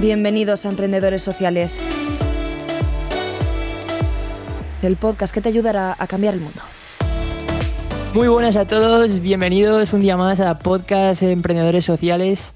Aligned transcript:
Bienvenidos 0.00 0.64
a 0.64 0.70
Emprendedores 0.70 1.20
Sociales, 1.20 1.82
el 4.80 4.96
podcast 4.96 5.34
que 5.34 5.42
te 5.42 5.50
ayudará 5.50 5.94
a 5.98 6.06
cambiar 6.06 6.32
el 6.32 6.40
mundo. 6.40 6.62
Muy 8.14 8.26
buenas 8.28 8.56
a 8.56 8.64
todos, 8.64 9.20
bienvenidos 9.20 9.92
un 9.92 10.00
día 10.00 10.16
más 10.16 10.40
a 10.40 10.58
Podcast 10.58 11.22
Emprendedores 11.22 11.84
Sociales, 11.84 12.54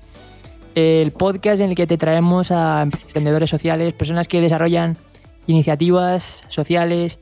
el 0.75 1.13
podcast 1.13 1.61
en 1.61 1.69
el 1.69 1.77
que 1.77 1.87
te 1.87 1.99
traemos 1.99 2.51
a 2.51 2.81
emprendedores 2.81 3.51
sociales, 3.51 3.93
personas 3.93 4.27
que 4.27 4.41
desarrollan 4.41 4.97
iniciativas 5.47 6.41
sociales, 6.49 7.19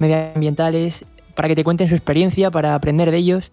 medioambientales, 0.00 1.04
para 1.36 1.46
que 1.46 1.54
te 1.54 1.62
cuenten 1.62 1.86
su 1.86 1.94
experiencia, 1.94 2.50
para 2.50 2.74
aprender 2.74 3.12
de 3.12 3.18
ellos, 3.18 3.52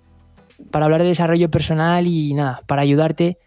para 0.71 0.85
hablar 0.85 1.03
de 1.03 1.09
desarrollo 1.09 1.51
personal 1.51 2.07
y 2.07 2.33
nada, 2.33 2.63
para 2.65 2.81
ayudarte 2.81 3.37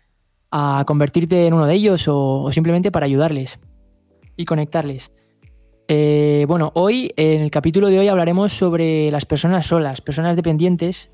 a 0.52 0.84
convertirte 0.86 1.46
en 1.46 1.54
uno 1.54 1.66
de 1.66 1.74
ellos 1.74 2.04
o, 2.06 2.52
simplemente 2.52 2.92
para 2.92 3.06
ayudarles 3.06 3.58
y 4.36 4.44
conectarles. 4.44 5.10
Eh, 5.88 6.44
bueno, 6.46 6.70
hoy, 6.74 7.12
en 7.16 7.40
el 7.40 7.50
capítulo 7.50 7.88
de 7.88 7.98
hoy 7.98 8.08
hablaremos 8.08 8.52
sobre 8.52 9.10
las 9.10 9.24
personas 9.24 9.66
solas, 9.66 10.02
personas 10.02 10.36
dependientes 10.36 11.10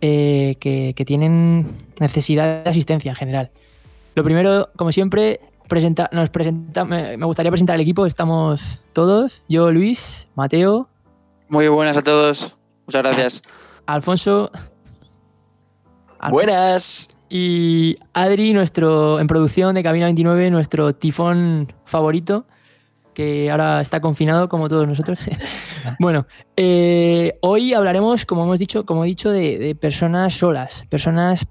eh, 0.00 0.56
que, 0.60 1.04
tienen 1.06 1.76
necesidad 2.00 2.64
de 2.64 2.70
asistencia 2.70 3.10
en 3.10 3.16
general. 3.16 3.50
Lo 4.16 4.24
primero, 4.24 4.70
como 4.76 4.90
siempre, 4.90 5.40
presenta, 5.68 6.10
nos 6.12 6.30
presenta, 6.30 6.84
me, 6.84 7.16
gustaría 7.24 7.50
presentar 7.50 7.74
al 7.74 7.80
equipo. 7.80 8.06
Estamos 8.06 8.82
todos, 8.92 9.42
yo, 9.48 9.70
Luis, 9.70 10.28
Mateo. 10.34 10.88
Muy 11.48 11.68
buenas 11.68 11.96
a 11.96 12.02
todos, 12.02 12.56
muchas 12.86 13.02
gracias. 13.02 13.42
Alfonso. 13.86 14.50
Buenas. 16.30 17.14
Y 17.28 17.96
Adri, 18.12 18.52
nuestro 18.52 19.18
en 19.18 19.26
producción 19.26 19.74
de 19.74 19.82
Cabina 19.82 20.06
29, 20.06 20.50
nuestro 20.50 20.94
tifón 20.94 21.72
favorito, 21.84 22.46
que 23.14 23.50
ahora 23.50 23.80
está 23.80 24.00
confinado 24.00 24.48
como 24.48 24.68
todos 24.68 24.86
nosotros. 24.86 25.18
bueno, 25.98 26.26
eh, 26.56 27.38
hoy 27.40 27.72
hablaremos, 27.72 28.26
como 28.26 28.44
hemos 28.44 28.58
dicho, 28.58 28.84
como 28.84 29.04
he 29.04 29.08
dicho, 29.08 29.30
de, 29.30 29.76
personas 29.80 30.34
solas, 30.34 30.84
personas 30.90 31.46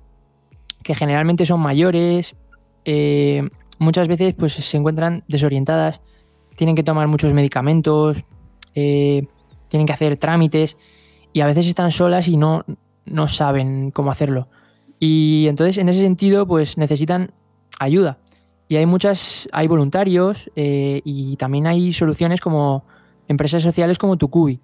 que 0.84 0.94
generalmente 0.94 1.46
son 1.46 1.62
mayores, 1.62 2.36
eh, 2.86 3.50
muchas 3.80 4.08
veces 4.08 4.34
pues 4.34 4.54
se 4.54 4.78
encuentran 4.78 5.24
desorientadas, 5.28 6.02
tienen 6.56 6.76
que 6.76 6.84
tomar 6.84 7.08
muchos 7.08 7.34
medicamentos, 7.34 8.24
eh, 8.76 9.26
tienen 9.70 9.88
que 9.88 9.94
hacer 9.94 10.18
trámites 10.18 10.78
y 11.32 11.42
a 11.42 11.48
veces 11.48 11.68
están 11.68 11.92
solas 11.92 12.28
y 12.28 12.38
no, 12.38 12.66
no 13.06 13.28
saben 13.28 13.92
cómo 13.92 14.12
hacerlo. 14.12 14.50
Y 15.06 15.50
entonces, 15.50 15.78
en 15.80 15.90
ese 15.90 16.00
sentido, 16.00 16.48
pues 16.48 16.78
necesitan 16.78 17.34
ayuda. 17.78 18.20
Y 18.70 18.78
hay 18.78 18.86
muchas, 18.86 19.50
hay 19.52 19.68
voluntarios 19.68 20.50
eh, 20.56 21.02
y 21.04 21.36
también 21.36 21.68
hay 21.68 21.92
soluciones 21.92 22.40
como 22.40 22.86
empresas 23.28 23.62
sociales 23.62 23.98
como 23.98 24.16
Tucubi. 24.16 24.62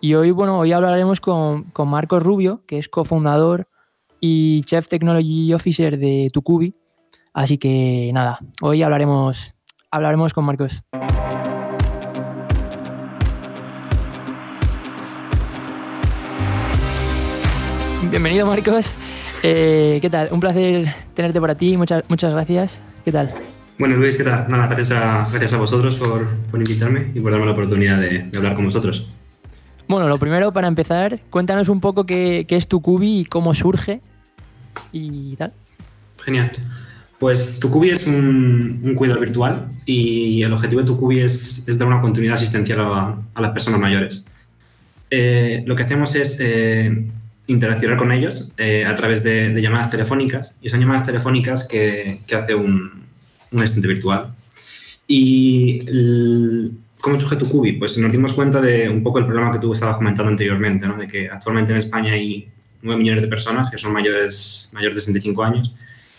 Y 0.00 0.14
hoy, 0.14 0.30
bueno, 0.30 0.60
hoy 0.60 0.70
hablaremos 0.70 1.20
con, 1.20 1.64
con 1.72 1.88
Marcos 1.88 2.22
Rubio, 2.22 2.62
que 2.68 2.78
es 2.78 2.88
cofundador 2.88 3.66
y 4.20 4.62
Chief 4.62 4.86
Technology 4.86 5.52
Officer 5.54 5.98
de 5.98 6.30
Tucubi. 6.32 6.76
Así 7.34 7.58
que 7.58 8.12
nada, 8.14 8.38
hoy 8.62 8.84
hablaremos, 8.84 9.56
hablaremos 9.90 10.32
con 10.32 10.44
Marcos. 10.44 10.84
Bienvenido 18.08 18.46
Marcos. 18.46 18.94
Eh, 19.42 19.98
¿Qué 20.02 20.10
tal? 20.10 20.28
Un 20.32 20.40
placer 20.40 20.94
tenerte 21.14 21.40
por 21.40 21.50
aquí. 21.50 21.76
Muchas, 21.76 22.04
muchas 22.08 22.32
gracias. 22.32 22.78
¿Qué 23.04 23.12
tal? 23.12 23.32
Bueno, 23.78 23.96
Luis, 23.96 24.18
¿qué 24.18 24.24
tal? 24.24 24.46
Nada, 24.48 24.66
gracias 24.66 24.92
a, 24.92 25.26
gracias 25.30 25.54
a 25.54 25.56
vosotros 25.56 25.96
por, 25.96 26.28
por 26.50 26.60
invitarme 26.60 27.10
y 27.14 27.20
por 27.20 27.32
darme 27.32 27.46
la 27.46 27.52
oportunidad 27.52 27.98
de, 27.98 28.30
hablar 28.36 28.54
con 28.54 28.66
vosotros. 28.66 29.06
Bueno, 29.88 30.08
lo 30.08 30.16
primero, 30.18 30.52
para 30.52 30.68
empezar, 30.68 31.20
cuéntanos 31.30 31.68
un 31.68 31.80
poco 31.80 32.04
qué, 32.04 32.44
qué 32.46 32.56
es 32.56 32.68
Tucubi 32.68 33.20
y 33.20 33.24
cómo 33.24 33.54
surge 33.54 34.00
y 34.92 35.34
tal. 35.36 35.52
Genial. 36.18 36.52
Pues 37.18 37.58
Tucubi 37.58 37.90
es 37.90 38.06
un, 38.06 38.80
un 38.84 38.94
cuidado 38.94 39.20
virtual 39.20 39.68
y 39.86 40.42
el 40.42 40.52
objetivo 40.52 40.82
de 40.82 40.86
Tucubi 40.86 41.20
es, 41.20 41.66
es 41.66 41.78
dar 41.78 41.88
una 41.88 42.00
continuidad 42.00 42.34
asistencial 42.34 42.80
a, 42.80 43.18
a 43.34 43.40
las 43.40 43.50
personas 43.52 43.80
mayores. 43.80 44.26
Eh, 45.10 45.64
lo 45.66 45.74
que 45.74 45.82
hacemos 45.82 46.14
es 46.14 46.38
eh, 46.40 47.08
interaccionar 47.50 47.98
con 47.98 48.12
ellos 48.12 48.52
eh, 48.56 48.84
a 48.86 48.94
través 48.94 49.22
de, 49.22 49.52
llamadas 49.60 49.90
telefónicas 49.90 50.56
y 50.62 50.68
son 50.68 50.80
llamadas 50.80 51.04
telefónicas 51.04 51.66
que, 51.66 52.20
que 52.26 52.34
hace 52.34 52.54
un, 52.54 53.04
un, 53.50 53.60
asistente 53.60 53.88
virtual. 53.88 54.34
Y 55.06 55.82
el, 55.86 56.72
¿cómo 57.00 57.18
surge 57.18 57.36
tu 57.36 57.48
cubi? 57.48 57.72
Pues 57.72 57.98
nos 57.98 58.12
dimos 58.12 58.34
cuenta 58.34 58.60
de 58.60 58.88
un 58.88 59.02
poco 59.02 59.18
el 59.18 59.26
problema 59.26 59.52
que 59.52 59.58
tú 59.58 59.72
estabas 59.72 59.96
comentando 59.96 60.30
anteriormente, 60.30 60.86
¿no? 60.86 60.96
de 60.96 61.06
que 61.06 61.28
actualmente 61.28 61.72
en 61.72 61.78
España 61.78 62.12
hay 62.12 62.48
9 62.82 62.98
millones 62.98 63.22
de 63.22 63.28
personas 63.28 63.70
que 63.70 63.78
son 63.78 63.92
mayores, 63.92 64.70
mayores 64.72 64.94
de 64.96 65.00
65 65.00 65.44
años 65.44 65.74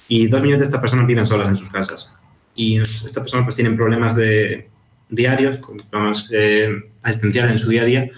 y 0.07 0.27
2 0.27 0.41
millones 0.41 0.59
de 0.59 0.65
estas 0.65 0.81
personas 0.81 1.07
viven 1.07 1.25
solas 1.25 1.47
en 1.47 1.55
sus 1.55 1.69
casas. 1.69 2.15
Y 2.53 2.77
estas 2.77 3.13
personas 3.13 3.45
pues 3.45 3.55
tienen 3.55 3.77
problemas 3.77 4.15
de, 4.15 4.67
diarios, 5.11 5.59
problemas 5.89 6.29
eh, 6.33 6.69
asistenciales 7.03 7.51
en 7.51 7.57
su 7.59 7.69
día 7.69 7.83
a 7.83 7.85
día, 7.85 8.09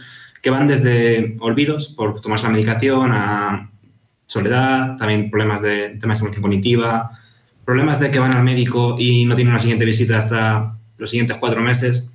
que 0.43 0.49
van 0.49 0.67
desde 0.67 1.37
olvidos 1.39 1.87
por 1.87 2.19
tomarse 2.19 2.45
la 2.45 2.51
medicación 2.51 3.13
a 3.13 3.71
soledad, 4.25 4.97
también 4.97 5.31
problemas 5.31 5.61
de 5.61 5.97
temas 6.01 6.21
de 6.21 6.41
cognitiva, 6.41 7.17
problemas 7.63 8.01
de 8.01 8.11
que 8.11 8.19
van 8.19 8.33
al 8.33 8.43
médico 8.43 8.97
y 8.99 9.23
no 9.23 9.35
tienen 9.35 9.53
una 9.53 9.61
siguiente 9.61 9.85
visita 9.85 10.17
hasta 10.17 10.75
los 10.97 11.09
siguientes 11.09 11.37
cuatro 11.37 11.61
meses 11.61 12.09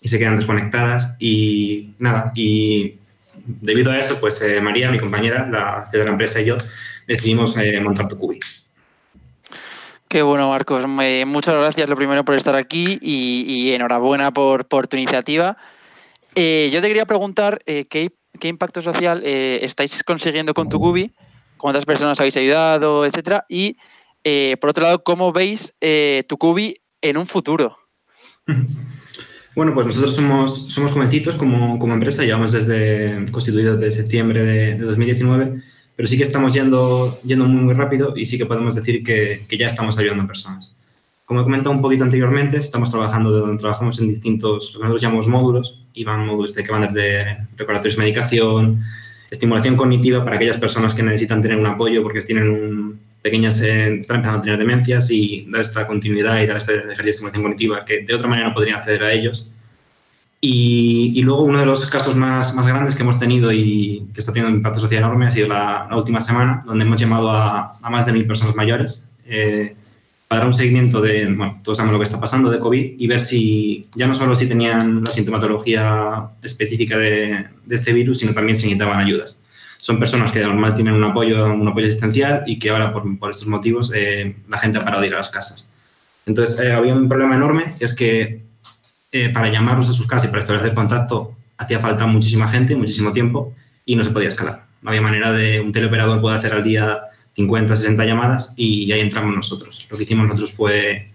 y 0.00 0.08
se 0.08 0.18
quedan 0.18 0.36
desconectadas 0.36 1.16
y 1.18 1.90
nada, 1.98 2.32
y 2.34 2.94
debido 3.34 3.92
a 3.92 3.98
eso, 3.98 4.18
pues 4.18 4.40
eh, 4.40 4.62
María, 4.62 4.90
mi 4.90 4.98
compañera, 4.98 5.46
la 5.46 5.84
CEO 5.90 6.00
de 6.00 6.06
la 6.06 6.12
empresa 6.12 6.40
y 6.40 6.46
yo 6.46 6.56
decidimos 7.06 7.54
eh, 7.58 7.78
montar 7.82 8.08
Tucubi. 8.08 8.38
Qué 10.08 10.22
bueno, 10.22 10.48
Marcos. 10.48 10.86
muchas 10.88 11.54
gracias, 11.54 11.86
lo 11.86 11.96
primero, 11.96 12.24
por 12.24 12.34
estar 12.34 12.54
aquí 12.54 12.98
y, 13.02 13.72
enhorabuena 13.72 14.30
por 14.32 14.64
tu 14.64 14.96
iniciativa. 14.96 15.58
Eh, 16.40 16.70
yo 16.72 16.80
te 16.80 16.86
quería 16.86 17.04
preguntar 17.04 17.58
eh, 17.66 17.84
¿qué, 17.90 18.12
impacto 18.46 18.80
social 18.80 19.22
eh, 19.24 19.58
estáis 19.62 20.04
consiguiendo 20.04 20.54
con 20.54 20.68
Tucubi, 20.68 21.12
cuántas 21.56 21.84
personas 21.84 22.20
habéis 22.20 22.36
ayudado, 22.36 23.04
etcétera, 23.04 23.44
y 23.48 23.76
por 24.60 24.70
otro 24.70 24.84
lado, 24.84 25.02
¿cómo 25.02 25.32
veis 25.32 25.74
Tucubi 26.28 26.76
en 27.02 27.16
un 27.16 27.26
futuro? 27.26 27.76
Bueno, 29.56 29.74
pues 29.74 29.86
nosotros 29.86 30.14
somos, 30.14 30.72
somos 30.72 30.92
jovencitos 30.92 31.34
como, 31.34 31.80
como 31.80 31.92
empresa, 31.92 32.22
llevamos 32.22 32.52
desde 32.52 33.26
constituido 33.32 33.76
desde 33.76 34.02
septiembre 34.02 34.44
de, 34.44 34.76
2019, 34.76 35.60
pero 35.96 36.06
sí 36.06 36.16
que 36.16 36.22
estamos 36.22 36.52
yendo, 36.52 37.18
yendo 37.24 37.44
muy, 37.46 37.64
muy 37.64 37.74
rápido 37.74 38.16
y 38.16 38.24
sí 38.24 38.38
que 38.38 38.46
podemos 38.46 38.76
decir 38.76 39.02
que, 39.02 39.44
que 39.48 39.58
ya 39.58 39.66
estamos 39.66 39.98
ayudando 39.98 40.22
a 40.22 40.26
personas. 40.28 40.77
Como 41.28 41.42
he 41.42 41.44
comentado 41.44 41.76
un 41.76 41.82
poquito 41.82 42.04
anteriormente, 42.04 42.56
estamos 42.56 42.90
trabajando, 42.90 43.54
trabajamos 43.58 44.00
en 44.00 44.08
distintos, 44.08 44.72
lo 44.72 44.80
que 44.80 44.84
nosotros 44.84 45.02
llamamos 45.02 45.28
módulos, 45.28 45.78
y 45.92 46.02
van 46.02 46.24
módulos 46.24 46.54
de 46.54 46.64
que 46.64 46.72
van 46.72 46.90
desde 46.90 47.46
recordatorios 47.54 47.96
de 47.96 48.02
medicación, 48.02 48.80
estimulación 49.30 49.76
cognitiva 49.76 50.24
para 50.24 50.36
aquellas 50.36 50.56
personas 50.56 50.94
que 50.94 51.02
necesitan 51.02 51.42
tener 51.42 51.58
un 51.58 51.66
apoyo 51.66 52.02
porque 52.02 52.22
tienen 52.22 52.48
un, 52.48 53.00
pequeñas, 53.20 53.60
eh, 53.60 53.98
están 53.98 54.16
empezando 54.16 54.38
a 54.38 54.40
tener 54.40 54.58
demencias 54.58 55.10
y 55.10 55.46
dar 55.50 55.60
esta 55.60 55.86
continuidad 55.86 56.40
y 56.40 56.46
dar 56.46 56.56
este 56.56 56.76
ejercicio 56.76 57.04
de 57.04 57.10
estimulación 57.10 57.42
cognitiva 57.42 57.84
que 57.84 58.00
de 58.06 58.14
otra 58.14 58.26
manera 58.26 58.48
no 58.48 58.54
podrían 58.54 58.78
acceder 58.78 59.02
a 59.02 59.12
ellos. 59.12 59.50
Y, 60.40 61.12
y, 61.14 61.22
luego 61.24 61.42
uno 61.42 61.58
de 61.58 61.66
los 61.66 61.90
casos 61.90 62.16
más, 62.16 62.54
más 62.54 62.66
grandes 62.66 62.94
que 62.94 63.02
hemos 63.02 63.18
tenido 63.18 63.52
y 63.52 64.08
que 64.14 64.20
está 64.20 64.32
teniendo 64.32 64.52
un 64.52 64.60
impacto 64.60 64.80
social 64.80 65.02
enorme 65.02 65.26
ha 65.26 65.30
sido 65.30 65.48
la, 65.48 65.86
la 65.90 65.96
última 65.98 66.22
semana, 66.22 66.62
donde 66.64 66.86
hemos 66.86 66.98
llamado 66.98 67.30
a, 67.30 67.76
a 67.82 67.90
más 67.90 68.06
de 68.06 68.12
mil 68.14 68.26
personas 68.26 68.56
mayores. 68.56 69.10
Eh, 69.26 69.76
para 70.28 70.44
un 70.44 70.52
seguimiento 70.52 71.00
de, 71.00 71.26
bueno, 71.26 71.58
todos 71.64 71.78
sabemos 71.78 71.94
lo 71.94 71.98
que 72.00 72.04
está 72.04 72.20
pasando 72.20 72.50
de 72.50 72.58
COVID 72.58 72.94
y 72.98 73.06
ver 73.06 73.18
si, 73.18 73.86
ya 73.94 74.06
no 74.06 74.14
solo 74.14 74.36
si 74.36 74.46
tenían 74.46 75.02
la 75.02 75.10
sintomatología 75.10 76.28
específica 76.42 76.98
de, 76.98 77.46
este 77.70 77.94
virus, 77.94 78.18
sino 78.18 78.34
también 78.34 78.54
si 78.54 78.64
necesitaban 78.64 78.98
ayudas. 78.98 79.40
Son 79.78 79.98
personas 79.98 80.30
que 80.30 80.40
de 80.40 80.46
normal 80.46 80.74
tienen 80.74 80.94
un 80.94 81.04
apoyo, 81.04 81.46
un 81.46 81.66
apoyo 81.66 81.86
asistencial 81.86 82.42
y 82.46 82.58
que 82.58 82.68
ahora, 82.68 82.92
por, 82.92 83.18
por 83.18 83.30
estos 83.30 83.46
motivos, 83.46 83.90
eh, 83.94 84.36
la 84.48 84.58
gente 84.58 84.78
ha 84.78 84.84
parado 84.84 85.00
de 85.00 85.08
ir 85.08 85.14
a 85.14 85.18
las 85.18 85.30
casas. 85.30 85.68
Entonces, 86.26 86.60
eh, 86.60 86.72
había 86.72 86.94
un 86.94 87.08
problema 87.08 87.36
enorme, 87.36 87.74
que 87.78 87.86
es 87.86 87.94
que 87.94 88.42
eh, 89.10 89.30
para 89.30 89.48
llamarlos 89.48 89.88
a 89.88 89.92
sus 89.94 90.06
casas 90.06 90.26
y 90.26 90.28
para 90.28 90.40
establecer 90.40 90.74
contacto 90.74 91.34
hacía 91.56 91.80
falta 91.80 92.06
muchísima 92.06 92.46
gente, 92.46 92.76
muchísimo 92.76 93.12
tiempo 93.12 93.54
y 93.86 93.96
no 93.96 94.04
se 94.04 94.10
podía 94.10 94.28
escalar. 94.28 94.66
No 94.82 94.90
había 94.90 95.00
manera 95.00 95.32
de 95.32 95.60
un 95.62 95.72
teleoperador 95.72 96.20
poder 96.20 96.38
hacer 96.38 96.52
al 96.52 96.62
día 96.62 97.00
50, 97.38 97.76
60 97.76 98.04
llamadas 98.04 98.52
y 98.56 98.90
ahí 98.90 99.00
entramos 99.00 99.32
nosotros. 99.32 99.86
Lo 99.88 99.96
que 99.96 100.02
hicimos 100.02 100.26
nosotros 100.26 100.52
fue 100.52 101.12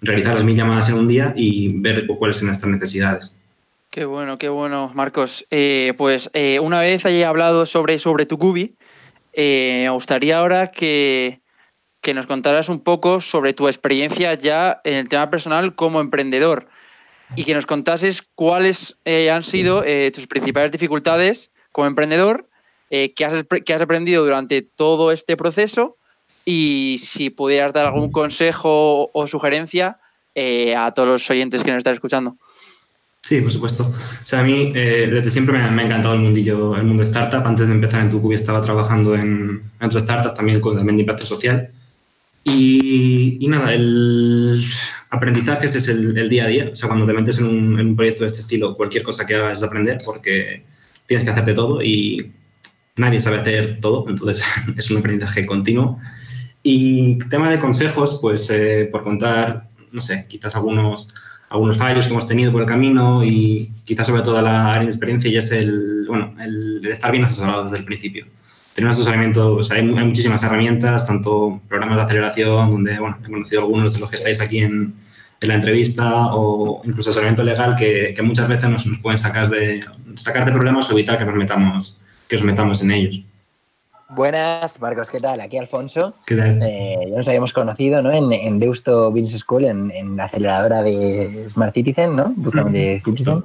realizar 0.00 0.34
las 0.34 0.42
mil 0.42 0.56
llamadas 0.56 0.88
en 0.88 0.94
un 0.94 1.06
día 1.06 1.34
y 1.36 1.68
ver 1.80 2.06
cuáles 2.06 2.38
son 2.38 2.46
nuestras 2.46 2.72
necesidades. 2.72 3.36
Qué 3.90 4.06
bueno, 4.06 4.38
qué 4.38 4.48
bueno, 4.48 4.90
Marcos. 4.94 5.46
Eh, 5.50 5.92
pues 5.98 6.30
eh, 6.32 6.60
una 6.60 6.80
vez 6.80 7.04
haya 7.04 7.28
hablado 7.28 7.66
sobre, 7.66 7.98
sobre 7.98 8.24
tu 8.24 8.38
Cubi, 8.38 8.74
eh, 9.34 9.82
me 9.84 9.90
gustaría 9.90 10.38
ahora 10.38 10.68
que, 10.68 11.42
que 12.00 12.14
nos 12.14 12.26
contaras 12.26 12.70
un 12.70 12.80
poco 12.80 13.20
sobre 13.20 13.52
tu 13.52 13.68
experiencia 13.68 14.32
ya 14.32 14.80
en 14.82 14.94
el 14.94 15.10
tema 15.10 15.28
personal 15.28 15.74
como 15.74 16.00
emprendedor 16.00 16.68
y 17.36 17.44
que 17.44 17.52
nos 17.52 17.66
contases 17.66 18.22
cuáles 18.34 18.96
eh, 19.04 19.30
han 19.30 19.42
sido 19.42 19.84
tus 20.14 20.26
principales 20.26 20.72
dificultades 20.72 21.50
como 21.70 21.86
emprendedor, 21.86 22.48
eh, 22.90 23.12
qué, 23.14 23.24
has, 23.24 23.44
has 23.74 23.80
aprendido 23.80 24.24
durante 24.24 24.62
todo 24.62 25.12
este 25.12 25.36
proceso 25.36 25.96
y 26.44 26.96
si 27.00 27.30
pudieras 27.30 27.72
dar 27.72 27.86
algún 27.86 28.12
consejo 28.12 29.10
o 29.12 29.26
sugerencia 29.26 29.98
a 30.76 30.92
todos 30.92 31.08
los 31.08 31.30
oyentes 31.30 31.62
que 31.62 31.70
nos 31.70 31.78
están 31.78 31.94
escuchando. 31.94 32.36
Sí, 33.24 33.40
por 33.40 33.50
supuesto. 33.50 33.84
O 33.84 34.26
sea, 34.26 34.40
a 34.40 34.44
mí 34.44 34.70
desde 34.72 35.30
siempre 35.30 35.56
me, 35.56 35.60
ha 35.64 35.84
encantado 35.86 36.12
el 36.12 36.20
mundillo, 36.20 36.76
el 36.76 36.84
mundo 36.84 37.02
startup. 37.04 37.46
Antes 37.46 37.68
de 37.68 37.74
empezar 37.74 38.02
en 38.02 38.10
Tucubi 38.10 38.34
estaba 38.34 38.60
trabajando 38.60 39.14
en, 39.14 39.62
en 39.80 39.86
otra 39.86 39.98
startup 40.00 40.34
también 40.34 40.60
con 40.60 40.76
también 40.76 40.96
de 40.96 41.02
impacto 41.04 41.24
social. 41.24 41.70
Y, 42.44 43.38
y, 43.40 43.48
nada, 43.48 43.72
el 43.72 44.62
aprendizaje 45.10 45.66
es 45.66 45.88
el, 45.88 46.18
el, 46.18 46.28
día 46.28 46.44
a 46.44 46.48
día. 46.48 46.68
O 46.70 46.76
sea, 46.76 46.86
cuando 46.86 47.06
te 47.06 47.14
metes 47.14 47.38
en 47.38 47.46
un, 47.46 47.80
en 47.80 47.86
un, 47.86 47.96
proyecto 47.96 48.24
de 48.24 48.28
este 48.28 48.42
estilo, 48.42 48.76
cualquier 48.76 49.02
cosa 49.02 49.24
que 49.24 49.36
hagas 49.36 49.58
es 49.58 49.64
aprender 49.64 49.96
porque 50.04 50.62
tienes 51.06 51.24
que 51.24 51.30
hacer 51.30 51.46
de 51.46 51.54
todo 51.54 51.82
y 51.82 52.30
nadie 52.96 53.20
sabe 53.20 53.38
hacer 53.40 53.78
todo. 53.80 54.06
Entonces, 54.08 54.44
es 54.76 54.90
un 54.90 54.98
aprendizaje 54.98 55.46
continuo. 55.46 55.98
Y 56.62 57.18
tema 57.30 57.50
de 57.50 57.58
consejos, 57.58 58.18
pues 58.22 58.48
eh, 58.50 58.88
por 58.90 59.02
contar, 59.02 59.68
no 59.92 60.00
sé, 60.00 60.26
quizás 60.28 60.56
algunos, 60.56 61.14
algunos 61.50 61.76
fallos 61.76 62.06
que 62.06 62.12
hemos 62.12 62.26
tenido 62.26 62.52
por 62.52 62.62
el 62.62 62.66
camino 62.66 63.22
y 63.24 63.70
quizás 63.84 64.06
sobre 64.06 64.22
todo 64.22 64.40
la 64.40 64.72
área 64.72 64.84
de 64.84 64.90
experiencia 64.90 65.30
y 65.30 65.36
es 65.36 65.50
el, 65.52 66.06
bueno, 66.08 66.34
el, 66.40 66.84
estar 66.86 67.12
bien 67.12 67.24
asesorado 67.24 67.64
desde 67.64 67.78
el 67.78 67.84
principio 67.84 68.26
tener 68.74 68.88
un 68.88 68.90
asesoramiento, 68.90 69.54
o 69.54 69.62
sea, 69.62 69.76
hay, 69.76 69.82
muchísimas 69.84 70.42
herramientas, 70.42 71.06
tanto 71.06 71.60
programas 71.68 71.96
de 71.96 72.02
aceleración, 72.02 72.70
donde, 72.70 72.98
bueno, 72.98 73.18
he 73.24 73.30
conocido 73.30 73.60
algunos 73.62 73.94
de 73.94 74.00
los 74.00 74.10
que 74.10 74.16
estáis 74.16 74.40
aquí 74.40 74.58
en, 74.58 74.94
en 75.40 75.48
la 75.48 75.54
entrevista, 75.54 76.34
o 76.34 76.82
incluso 76.84 77.10
asesoramiento 77.10 77.44
legal 77.44 77.76
que, 77.76 78.12
que 78.14 78.22
muchas 78.22 78.48
veces 78.48 78.68
nos, 78.68 78.84
nos, 78.86 78.98
pueden 78.98 79.16
sacar 79.16 79.48
de, 79.48 79.84
sacar 80.16 80.44
de 80.44 80.50
problemas 80.50 80.90
o 80.90 80.92
evitar 80.92 81.16
que 81.16 81.24
nos 81.24 81.36
metamos, 81.36 81.98
que 82.28 82.36
nos 82.36 82.44
metamos 82.44 82.82
en 82.82 82.90
ellos. 82.90 83.24
Buenas, 84.10 84.80
Marcos, 84.80 85.10
¿qué 85.10 85.18
tal? 85.18 85.40
Aquí 85.40 85.56
Alfonso. 85.56 86.14
¿Qué 86.26 86.36
tal? 86.36 86.62
Eh, 86.62 87.06
ya 87.08 87.16
nos 87.16 87.26
habíamos 87.26 87.52
conocido 87.54 88.02
¿no? 88.02 88.12
en, 88.12 88.32
en 88.32 88.60
Deusto 88.60 89.10
Business 89.10 89.40
School, 89.40 89.64
en, 89.64 89.90
en, 89.90 90.16
la 90.16 90.24
aceleradora 90.24 90.82
de 90.82 91.48
Smart 91.48 91.72
Citizen, 91.74 92.14
¿no? 92.14 92.32
de 92.36 93.00
Citizen. 93.02 93.42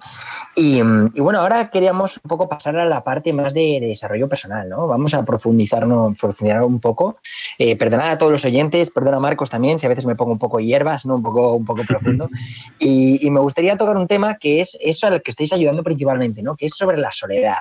Y, 0.55 0.79
y, 0.79 1.21
bueno, 1.21 1.39
ahora 1.39 1.69
queríamos 1.69 2.19
un 2.23 2.27
poco 2.27 2.49
pasar 2.49 2.75
a 2.75 2.85
la 2.85 3.03
parte 3.03 3.31
más 3.31 3.53
de, 3.53 3.79
de 3.79 3.87
desarrollo 3.87 4.27
personal, 4.27 4.67
¿no? 4.67 4.85
Vamos 4.85 5.13
a 5.13 5.23
profundizarnos, 5.23 6.19
profundizar 6.19 6.61
un 6.61 6.79
poco. 6.79 7.19
Eh, 7.57 7.77
perdonad 7.77 8.11
a 8.11 8.17
todos 8.17 8.31
los 8.31 8.43
oyentes, 8.43 8.89
perdona 8.89 9.17
a 9.17 9.21
Marcos 9.21 9.49
también, 9.49 9.79
si 9.79 9.85
a 9.85 9.89
veces 9.89 10.05
me 10.05 10.15
pongo 10.15 10.33
un 10.33 10.39
poco 10.39 10.59
hierbas, 10.59 11.05
¿no? 11.05 11.15
Un 11.15 11.23
poco, 11.23 11.53
un 11.53 11.65
poco 11.65 11.83
profundo. 11.87 12.29
y, 12.79 13.25
y 13.25 13.31
me 13.31 13.39
gustaría 13.39 13.77
tocar 13.77 13.95
un 13.95 14.07
tema 14.07 14.37
que 14.37 14.59
es 14.59 14.77
eso 14.81 15.07
al 15.07 15.23
que 15.23 15.31
estáis 15.31 15.53
ayudando 15.53 15.83
principalmente, 15.83 16.43
¿no? 16.43 16.55
Que 16.55 16.65
es 16.65 16.73
sobre 16.75 16.97
la 16.97 17.11
soledad. 17.11 17.59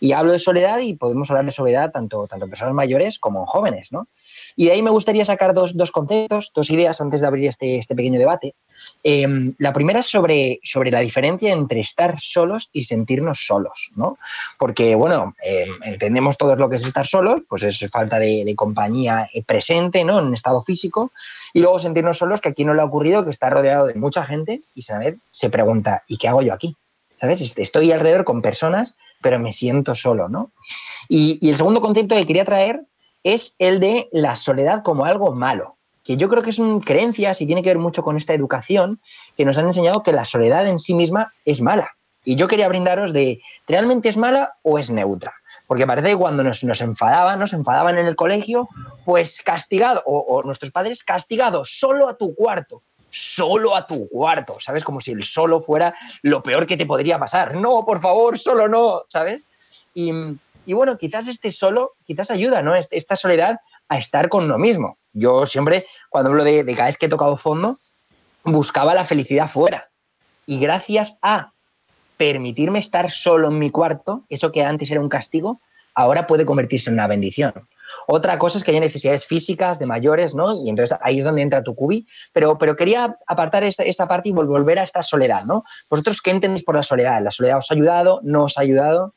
Y 0.00 0.12
hablo 0.12 0.32
de 0.32 0.38
soledad 0.38 0.78
y 0.78 0.94
podemos 0.94 1.30
hablar 1.30 1.44
de 1.44 1.52
soledad 1.52 1.90
tanto, 1.90 2.26
tanto 2.26 2.44
en 2.44 2.50
personas 2.50 2.74
mayores 2.74 3.18
como 3.18 3.40
en 3.40 3.46
jóvenes, 3.46 3.92
¿no? 3.92 4.06
Y 4.56 4.66
de 4.66 4.72
ahí 4.72 4.82
me 4.82 4.90
gustaría 4.90 5.24
sacar 5.24 5.54
dos, 5.54 5.76
dos 5.76 5.90
conceptos, 5.90 6.50
dos 6.54 6.70
ideas 6.70 7.00
antes 7.00 7.20
de 7.20 7.26
abrir 7.26 7.48
este, 7.48 7.78
este 7.78 7.94
pequeño 7.94 8.18
debate. 8.18 8.54
Eh, 9.04 9.26
la 9.58 9.72
primera 9.72 10.00
es 10.00 10.06
sobre, 10.06 10.60
sobre 10.62 10.90
la 10.90 11.00
diferencia 11.00 11.52
entre 11.52 11.80
estar 11.80 12.18
solos 12.20 12.70
y 12.72 12.84
sentirnos 12.84 13.46
solos, 13.46 13.90
¿no? 13.96 14.18
Porque, 14.58 14.94
bueno, 14.94 15.34
eh, 15.44 15.66
entendemos 15.84 16.36
todos 16.36 16.58
lo 16.58 16.68
que 16.68 16.76
es 16.76 16.86
estar 16.86 17.06
solos, 17.06 17.42
pues 17.48 17.62
es 17.62 17.78
falta 17.90 18.18
de, 18.18 18.52
compañía 18.56 19.28
presente, 19.46 20.04
¿no? 20.04 20.20
En 20.20 20.34
estado 20.34 20.62
físico. 20.62 21.12
Y 21.52 21.60
luego 21.60 21.78
sentirnos 21.78 22.18
solos, 22.18 22.40
que 22.40 22.50
aquí 22.50 22.64
no 22.64 22.74
le 22.74 22.82
ha 22.82 22.84
ocurrido, 22.84 23.24
que 23.24 23.30
está 23.30 23.50
rodeado 23.50 23.86
de 23.86 23.94
mucha 23.94 24.24
gente 24.24 24.62
y 24.74 24.82
¿sabes? 24.82 25.16
se 25.30 25.50
pregunta, 25.50 26.02
¿y 26.06 26.18
qué 26.18 26.28
hago 26.28 26.42
yo 26.42 26.52
aquí? 26.52 26.76
¿Sabes? 27.16 27.40
Estoy 27.56 27.92
alrededor 27.92 28.24
con 28.24 28.42
personas 28.42 28.96
pero 29.22 29.38
me 29.38 29.52
siento 29.52 29.94
solo, 29.94 30.28
¿no? 30.28 30.52
Y, 31.08 31.48
el 31.48 31.56
segundo 31.56 31.80
concepto 31.80 32.14
que 32.14 32.26
quería 32.26 32.44
traer 32.44 32.82
es 33.22 33.54
el 33.58 33.80
de 33.80 34.08
la 34.12 34.36
soledad 34.36 34.82
como 34.82 35.04
algo 35.04 35.32
malo, 35.32 35.76
que 36.04 36.16
yo 36.16 36.28
creo 36.28 36.42
que 36.42 36.52
son 36.52 36.80
creencias 36.80 37.40
y 37.40 37.46
tiene 37.46 37.62
que 37.62 37.70
ver 37.70 37.78
mucho 37.78 38.02
con 38.02 38.16
esta 38.16 38.34
educación 38.34 39.00
que 39.36 39.44
nos 39.44 39.56
han 39.58 39.66
enseñado 39.66 40.02
que 40.02 40.12
la 40.12 40.24
soledad 40.24 40.66
en 40.66 40.78
sí 40.78 40.94
misma 40.94 41.32
es 41.44 41.60
mala. 41.60 41.92
Y 42.24 42.36
yo 42.36 42.48
quería 42.48 42.68
brindaros 42.68 43.12
de, 43.12 43.40
¿realmente 43.66 44.08
es 44.08 44.16
mala 44.16 44.54
o 44.62 44.78
es 44.78 44.90
neutra? 44.90 45.34
Porque 45.66 45.86
parece 45.86 46.08
que 46.08 46.16
cuando 46.16 46.42
nos, 46.42 46.62
enfadaban, 46.62 47.38
nos 47.38 47.52
enfadaban 47.52 47.98
en 47.98 48.06
el 48.06 48.16
colegio, 48.16 48.68
pues 49.04 49.40
castigado, 49.42 50.02
o, 50.04 50.18
o 50.18 50.42
nuestros 50.42 50.70
padres 50.70 51.02
castigados 51.02 51.78
solo 51.78 52.08
a 52.08 52.16
tu 52.16 52.34
cuarto, 52.34 52.82
solo 53.12 53.76
a 53.76 53.86
tu 53.86 54.08
cuarto, 54.08 54.56
¿sabes? 54.58 54.82
Como 54.82 55.00
si 55.00 55.12
el 55.12 55.22
solo 55.22 55.60
fuera 55.60 55.94
lo 56.22 56.42
peor 56.42 56.66
que 56.66 56.76
te 56.76 56.86
podría 56.86 57.18
pasar. 57.18 57.54
No, 57.54 57.84
por 57.84 58.00
favor, 58.00 58.38
solo 58.38 58.68
no, 58.68 59.02
¿sabes? 59.06 59.46
Y, 59.94 60.10
bueno, 60.72 60.96
quizás 60.96 61.28
este 61.28 61.52
solo, 61.52 61.92
quizás 62.06 62.30
ayuda, 62.30 62.62
¿no? 62.62 62.74
Esta 62.74 63.16
soledad 63.16 63.60
a 63.88 63.98
estar 63.98 64.28
con 64.30 64.48
lo 64.48 64.58
mismo. 64.58 64.96
Yo 65.12 65.44
siempre, 65.44 65.86
cuando 66.08 66.30
hablo 66.30 66.42
de, 66.42 66.64
de 66.64 66.74
cada 66.74 66.88
vez 66.88 66.96
que 66.96 67.06
he 67.06 67.10
tocado 67.10 67.36
fondo, 67.36 67.78
buscaba 68.44 68.94
la 68.94 69.04
felicidad 69.04 69.50
fuera. 69.50 69.90
Y 70.46 70.58
gracias 70.58 71.18
a 71.20 71.52
permitirme 72.16 72.78
estar 72.78 73.10
solo 73.10 73.48
en 73.48 73.58
mi 73.58 73.70
cuarto, 73.70 74.24
eso 74.30 74.52
que 74.52 74.64
antes 74.64 74.90
era 74.90 75.00
un 75.00 75.08
castigo, 75.08 75.60
ahora 75.94 76.26
puede 76.26 76.46
convertirse 76.46 76.88
en 76.88 76.94
una 76.94 77.06
bendición. 77.06 77.68
Otra 78.06 78.38
cosa 78.38 78.58
es 78.58 78.64
que 78.64 78.72
hay 78.72 78.80
necesidades 78.80 79.24
físicas 79.26 79.78
de 79.78 79.86
mayores, 79.86 80.34
¿no? 80.34 80.54
Y 80.54 80.68
entonces 80.68 80.96
ahí 81.02 81.18
es 81.18 81.24
donde 81.24 81.42
entra 81.42 81.62
tu 81.62 81.74
cubi. 81.74 82.06
Pero, 82.32 82.58
pero 82.58 82.76
quería 82.76 83.16
apartar 83.26 83.64
esta, 83.64 84.08
parte 84.08 84.28
y 84.28 84.32
volver 84.32 84.78
a 84.78 84.82
esta 84.82 85.02
soledad, 85.02 85.44
¿no? 85.44 85.64
¿Vosotros 85.88 86.20
qué 86.20 86.30
entendéis 86.30 86.64
por 86.64 86.74
la 86.74 86.82
soledad? 86.82 87.22
¿La 87.22 87.30
soledad 87.30 87.58
os 87.58 87.70
ha 87.70 87.74
ayudado? 87.74 88.20
¿No 88.22 88.44
os 88.44 88.58
ha 88.58 88.62
ayudado? 88.62 89.14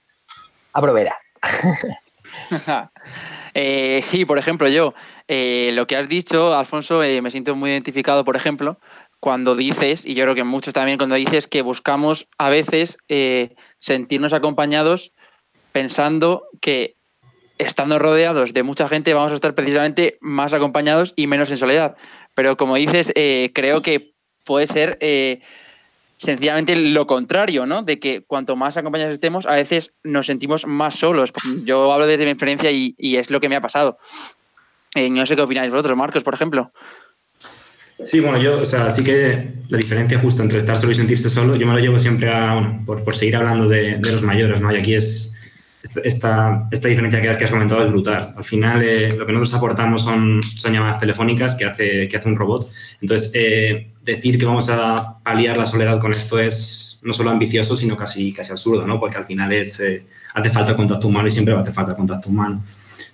A 0.73 0.81
proveer. 0.81 1.13
eh, 3.53 4.01
sí, 4.03 4.25
por 4.25 4.37
ejemplo, 4.37 4.67
yo, 4.67 4.93
eh, 5.27 5.71
lo 5.73 5.87
que 5.87 5.95
has 5.95 6.07
dicho, 6.07 6.55
Alfonso, 6.55 7.03
eh, 7.03 7.21
me 7.21 7.31
siento 7.31 7.55
muy 7.55 7.71
identificado, 7.71 8.25
por 8.25 8.35
ejemplo, 8.35 8.77
cuando 9.25 9.55
dices, 9.55 10.05
y 10.05 10.13
yo 10.13 10.23
creo 10.23 10.35
que 10.35 10.43
muchos 10.43 10.75
también, 10.75 10.97
cuando 10.97 11.15
dices 11.15 11.47
que 11.47 11.63
buscamos 11.63 12.27
a 12.37 12.49
veces 12.49 12.99
eh, 13.07 13.55
sentirnos 13.77 14.33
acompañados 14.33 15.13
pensando 15.71 16.43
que 16.61 16.95
estando 17.57 17.99
rodeados 17.99 18.53
de 18.53 18.63
mucha 18.63 18.87
gente 18.87 19.13
vamos 19.13 19.31
a 19.31 19.35
estar 19.35 19.55
precisamente 19.55 20.17
más 20.21 20.53
acompañados 20.53 21.13
y 21.15 21.27
menos 21.27 21.49
en 21.51 21.57
soledad. 21.57 21.95
Pero 22.33 22.57
como 22.57 22.75
dices, 22.75 23.11
eh, 23.15 23.51
creo 23.53 23.81
que 23.81 24.13
puede 24.43 24.67
ser 24.67 24.97
eh, 25.01 25.41
sencillamente 26.17 26.75
lo 26.75 27.07
contrario, 27.07 27.65
¿no? 27.65 27.81
De 27.81 27.99
que 27.99 28.23
cuanto 28.23 28.55
más 28.55 28.77
acompañados 28.77 29.13
estemos, 29.13 29.45
a 29.45 29.55
veces 29.55 29.93
nos 30.03 30.25
sentimos 30.25 30.65
más 30.67 30.95
solos. 30.95 31.31
Yo 31.63 31.91
hablo 31.91 32.07
desde 32.07 32.25
mi 32.25 32.31
experiencia 32.31 32.71
y, 32.71 32.95
es 32.97 33.29
lo 33.29 33.39
que 33.39 33.49
me 33.49 33.55
ha 33.55 33.61
pasado. 33.61 33.97
Eh, 34.93 35.09
no 35.09 35.25
sé 35.25 35.35
qué 35.35 35.41
opináis 35.41 35.71
vosotros, 35.71 35.97
Marcos, 35.97 36.23
por 36.23 36.33
ejemplo. 36.33 36.71
Sí, 38.03 38.19
bueno, 38.19 38.37
yo, 38.41 38.59
o 38.59 38.65
sea, 38.65 38.91
sí 38.91 39.05
que 39.05 39.53
la 39.69 39.77
diferencia 39.77 40.19
justo 40.19 40.43
entre 40.43 40.57
estar 40.57 40.77
solo 40.77 40.91
y 40.91 40.95
sentirse 40.95 41.29
solo, 41.29 41.55
yo 41.55 41.65
me 41.65 41.73
lo 41.73 41.79
llevo 41.79 41.97
siempre 41.97 42.29
a, 42.29 42.81
por, 42.85 43.05
por 43.05 43.15
seguir 43.15 43.37
hablando 43.37 43.69
de, 43.69 43.97
de 43.97 44.11
los 44.11 44.21
mayores, 44.21 44.59
¿no? 44.59 44.73
Y 44.73 44.77
aquí 44.77 44.95
es, 44.95 45.34
esta, 46.03 46.67
esta 46.71 46.87
diferencia 46.87 47.21
que, 47.21 47.29
has 47.29 47.51
comentado 47.51 47.83
es 47.83 47.91
brutal. 47.91 48.33
Al 48.35 48.43
final, 48.43 48.81
eh, 48.83 49.09
lo 49.17 49.25
que 49.25 49.31
nosotros 49.31 49.53
aportamos 49.53 50.03
son, 50.03 50.41
son 50.55 50.73
llamadas 50.73 50.99
telefónicas 50.99 51.55
que 51.55 51.65
hace, 51.65 52.07
que 52.07 52.17
hace 52.17 52.29
un 52.29 52.35
robot. 52.35 52.69
Entonces, 53.01 53.31
eh, 53.33 53.91
decir 54.03 54.37
que 54.37 54.45
vamos 54.45 54.69
a 54.69 55.19
paliar 55.23 55.57
la 55.57 55.65
soledad 55.65 55.99
con 55.99 56.11
esto 56.11 56.39
es 56.39 56.99
no 57.03 57.13
solo 57.13 57.29
ambicioso, 57.29 57.75
sino 57.75 57.95
casi, 57.95 58.33
casi 58.33 58.51
absurdo, 58.51 58.85
¿no? 58.85 58.99
Porque 58.99 59.17
al 59.17 59.25
final 59.25 59.53
es, 59.53 59.79
eh, 59.79 60.03
hace 60.33 60.49
falta 60.49 60.75
contacto 60.75 61.07
humano 61.07 61.27
y 61.27 61.31
siempre 61.31 61.53
va 61.53 61.59
a 61.59 61.63
hacer 61.63 61.73
falta 61.73 61.95
contacto 61.95 62.29
humano. 62.29 62.63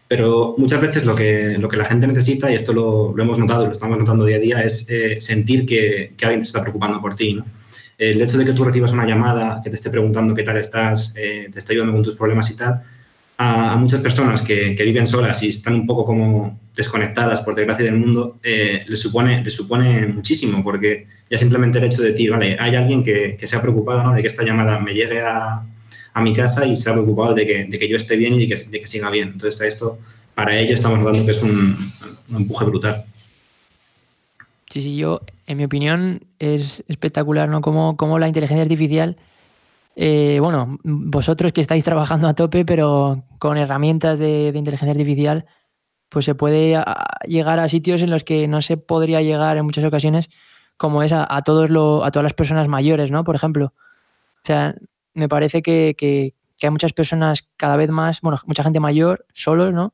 Pero 0.07 0.55
muchas 0.57 0.81
veces 0.81 1.05
lo 1.05 1.15
que, 1.15 1.57
lo 1.57 1.67
que 1.67 1.77
la 1.77 1.85
gente 1.85 2.07
necesita, 2.07 2.51
y 2.51 2.55
esto 2.55 2.73
lo, 2.73 3.13
lo 3.15 3.23
hemos 3.23 3.37
notado 3.37 3.63
y 3.63 3.65
lo 3.65 3.71
estamos 3.71 3.97
notando 3.97 4.25
día 4.25 4.37
a 4.37 4.39
día, 4.39 4.61
es 4.61 4.89
eh, 4.89 5.19
sentir 5.19 5.65
que, 5.65 6.13
que 6.17 6.25
alguien 6.25 6.43
se 6.43 6.49
está 6.49 6.61
preocupando 6.61 7.01
por 7.01 7.15
ti, 7.15 7.33
¿no? 7.33 7.45
El 8.01 8.19
hecho 8.19 8.35
de 8.39 8.45
que 8.45 8.53
tú 8.53 8.63
recibas 8.63 8.93
una 8.93 9.05
llamada 9.05 9.61
que 9.63 9.69
te 9.69 9.75
esté 9.75 9.91
preguntando 9.91 10.33
qué 10.33 10.41
tal 10.41 10.57
estás, 10.57 11.13
eh, 11.15 11.49
te 11.53 11.59
está 11.59 11.71
ayudando 11.71 11.93
con 11.93 12.01
tus 12.01 12.15
problemas 12.15 12.49
y 12.49 12.55
tal, 12.55 12.81
a, 13.37 13.75
muchas 13.75 14.01
personas 14.01 14.41
que, 14.41 14.73
que, 14.75 14.83
viven 14.83 15.05
solas 15.05 15.43
y 15.43 15.49
están 15.49 15.75
un 15.75 15.85
poco 15.85 16.03
como 16.03 16.59
desconectadas, 16.75 17.43
por 17.43 17.53
desgracia 17.53 17.85
del 17.85 17.97
mundo, 17.97 18.39
eh, 18.41 18.83
les, 18.87 18.99
supone, 18.99 19.43
les 19.43 19.53
supone 19.53 20.07
muchísimo, 20.07 20.63
porque 20.63 21.05
ya 21.29 21.37
simplemente 21.37 21.77
el 21.77 21.83
hecho 21.83 22.01
de 22.01 22.09
decir, 22.09 22.31
vale, 22.31 22.57
hay 22.59 22.75
alguien 22.75 23.03
que, 23.03 23.37
que 23.39 23.45
se 23.45 23.55
ha 23.55 23.61
preocupado 23.61 24.01
¿no? 24.01 24.13
de 24.15 24.21
que 24.23 24.27
esta 24.27 24.43
llamada 24.43 24.79
me 24.79 24.95
llegue 24.95 25.21
a, 25.21 25.61
a, 26.11 26.21
mi 26.21 26.33
casa 26.33 26.65
y 26.65 26.75
se 26.75 26.89
ha 26.89 26.93
preocupado 26.93 27.35
de 27.35 27.45
que, 27.45 27.65
de 27.65 27.77
que 27.77 27.87
yo 27.87 27.97
esté 27.97 28.15
bien 28.15 28.33
y 28.33 28.47
de 28.47 28.55
que, 28.55 28.63
de 28.63 28.79
que 28.79 28.87
siga 28.87 29.11
bien. 29.11 29.29
Entonces, 29.33 29.61
a 29.61 29.67
esto, 29.67 29.99
para 30.33 30.57
ello 30.57 30.73
estamos 30.73 30.97
notando 30.97 31.23
que 31.23 31.31
es 31.31 31.43
un, 31.43 31.93
un 32.29 32.35
empuje 32.35 32.65
brutal. 32.65 33.05
Sí, 34.71 34.79
sí, 34.81 34.95
yo, 34.95 35.19
en 35.47 35.57
mi 35.57 35.65
opinión, 35.65 36.21
es 36.39 36.81
espectacular, 36.87 37.49
¿no? 37.49 37.59
Como, 37.59 37.97
como 37.97 38.19
la 38.19 38.29
inteligencia 38.29 38.63
artificial, 38.63 39.17
eh, 39.97 40.39
bueno, 40.39 40.79
vosotros 40.85 41.51
que 41.51 41.59
estáis 41.59 41.83
trabajando 41.83 42.29
a 42.29 42.35
tope, 42.35 42.63
pero 42.63 43.25
con 43.37 43.57
herramientas 43.57 44.17
de, 44.17 44.53
de 44.53 44.57
inteligencia 44.57 44.91
artificial, 44.91 45.45
pues 46.07 46.23
se 46.23 46.35
puede 46.35 46.81
llegar 47.25 47.59
a 47.59 47.67
sitios 47.67 48.01
en 48.01 48.11
los 48.11 48.23
que 48.23 48.47
no 48.47 48.61
se 48.61 48.77
podría 48.77 49.21
llegar 49.21 49.57
en 49.57 49.65
muchas 49.65 49.83
ocasiones, 49.83 50.29
como 50.77 51.03
es 51.03 51.11
a, 51.13 51.41
todos 51.43 51.69
lo, 51.69 52.05
a 52.05 52.11
todas 52.11 52.23
las 52.23 52.33
personas 52.33 52.69
mayores, 52.69 53.11
¿no? 53.11 53.25
Por 53.25 53.35
ejemplo. 53.35 53.73
O 54.37 54.45
sea, 54.45 54.75
me 55.13 55.27
parece 55.27 55.61
que, 55.61 55.95
que, 55.97 56.33
hay 56.63 56.69
muchas 56.69 56.93
personas 56.93 57.49
cada 57.57 57.75
vez 57.75 57.89
más, 57.89 58.21
bueno, 58.21 58.39
mucha 58.45 58.63
gente 58.63 58.79
mayor, 58.79 59.25
solos, 59.33 59.73
¿no? 59.73 59.93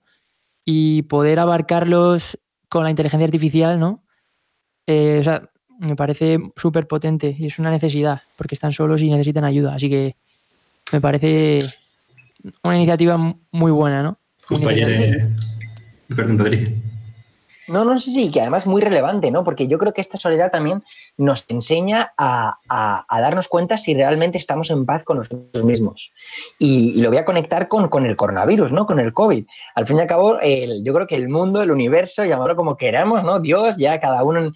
Y 0.63 1.01
poder 1.03 1.39
abarcarlos 1.39 2.37
con 2.69 2.83
la 2.83 2.91
inteligencia 2.91 3.25
artificial, 3.25 3.79
¿no? 3.79 4.03
Eh, 4.87 5.17
o 5.19 5.23
sea, 5.23 5.43
me 5.79 5.95
parece 5.95 6.39
súper 6.55 6.87
potente 6.87 7.35
y 7.37 7.47
es 7.47 7.59
una 7.59 7.69
necesidad, 7.69 8.21
porque 8.37 8.55
están 8.55 8.73
solos 8.73 9.01
y 9.01 9.09
necesitan 9.09 9.43
ayuda. 9.43 9.75
Así 9.75 9.89
que 9.89 10.15
me 10.91 11.01
parece 11.01 11.59
una 12.63 12.77
iniciativa 12.77 13.17
muy 13.51 13.71
buena, 13.71 14.01
¿no? 14.01 14.17
Justo 14.47 14.69
ayer, 14.69 15.27
Perdón, 16.15 16.37
No, 17.67 17.83
no 17.83 17.99
sé 17.99 18.11
si, 18.11 18.31
que 18.31 18.39
además 18.39 18.63
es 18.63 18.67
muy 18.67 18.81
relevante, 18.81 19.29
¿no? 19.29 19.43
Porque 19.43 19.67
yo 19.67 19.77
creo 19.77 19.91
que 19.91 19.99
esta 19.99 20.17
soledad 20.17 20.51
también 20.51 20.83
nos 21.17 21.43
enseña 21.49 22.13
a, 22.17 22.57
darnos 23.09 23.49
cuenta 23.49 23.77
si 23.77 23.93
realmente 23.93 24.37
estamos 24.37 24.71
en 24.71 24.85
paz 24.85 25.03
con 25.03 25.17
nosotros 25.17 25.65
mismos. 25.65 26.13
Y, 26.57 27.01
lo 27.01 27.09
voy 27.09 27.17
a 27.17 27.25
conectar 27.25 27.67
con, 27.67 27.89
con, 27.89 28.05
el 28.05 28.15
coronavirus, 28.15 28.71
¿no? 28.71 28.85
Con 28.85 29.01
el 29.01 29.11
COVID. 29.11 29.45
Al 29.75 29.85
fin 29.85 29.97
y 29.97 29.99
al 29.99 30.07
cabo, 30.07 30.37
yo 30.39 30.93
creo 30.93 31.07
que 31.07 31.15
el 31.15 31.27
mundo, 31.27 31.61
el 31.61 31.71
universo, 31.71 32.23
llamarlo 32.23 32.55
como 32.55 32.77
queramos, 32.77 33.25
¿no? 33.25 33.41
Dios, 33.41 33.75
ya 33.75 33.99
cada 33.99 34.23
uno 34.23 34.53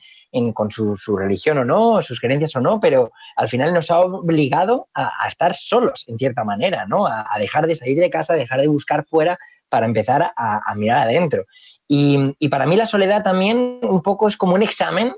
con 0.53 0.71
su, 0.71 1.17
religión 1.17 1.57
o 1.57 1.65
no, 1.65 2.01
sus 2.01 2.19
creencias 2.19 2.55
o 2.55 2.61
no, 2.61 2.79
pero 2.79 3.11
al 3.35 3.49
final 3.49 3.73
nos 3.73 3.91
ha 3.91 3.99
obligado 3.99 4.87
a, 4.93 5.27
estar 5.27 5.55
solos, 5.55 6.05
en 6.07 6.17
cierta 6.17 6.43
manera, 6.43 6.85
¿no? 6.85 7.05
A, 7.05 7.25
dejar 7.37 7.67
de 7.67 7.75
salir 7.75 7.99
de 7.99 8.09
casa, 8.09 8.33
a 8.33 8.37
dejar 8.37 8.61
de 8.61 8.67
buscar 8.67 9.05
fuera 9.05 9.37
para 9.67 9.85
empezar 9.85 10.31
a, 10.35 10.75
mirar 10.75 10.99
adentro. 10.99 11.45
Y, 11.87 12.47
para 12.49 12.65
mí 12.65 12.75
la 12.75 12.85
soledad 12.85 13.23
también 13.23 13.79
un 13.81 14.01
poco 14.01 14.27
es 14.27 14.37
como 14.37 14.55
un 14.55 14.63
examen, 14.63 15.13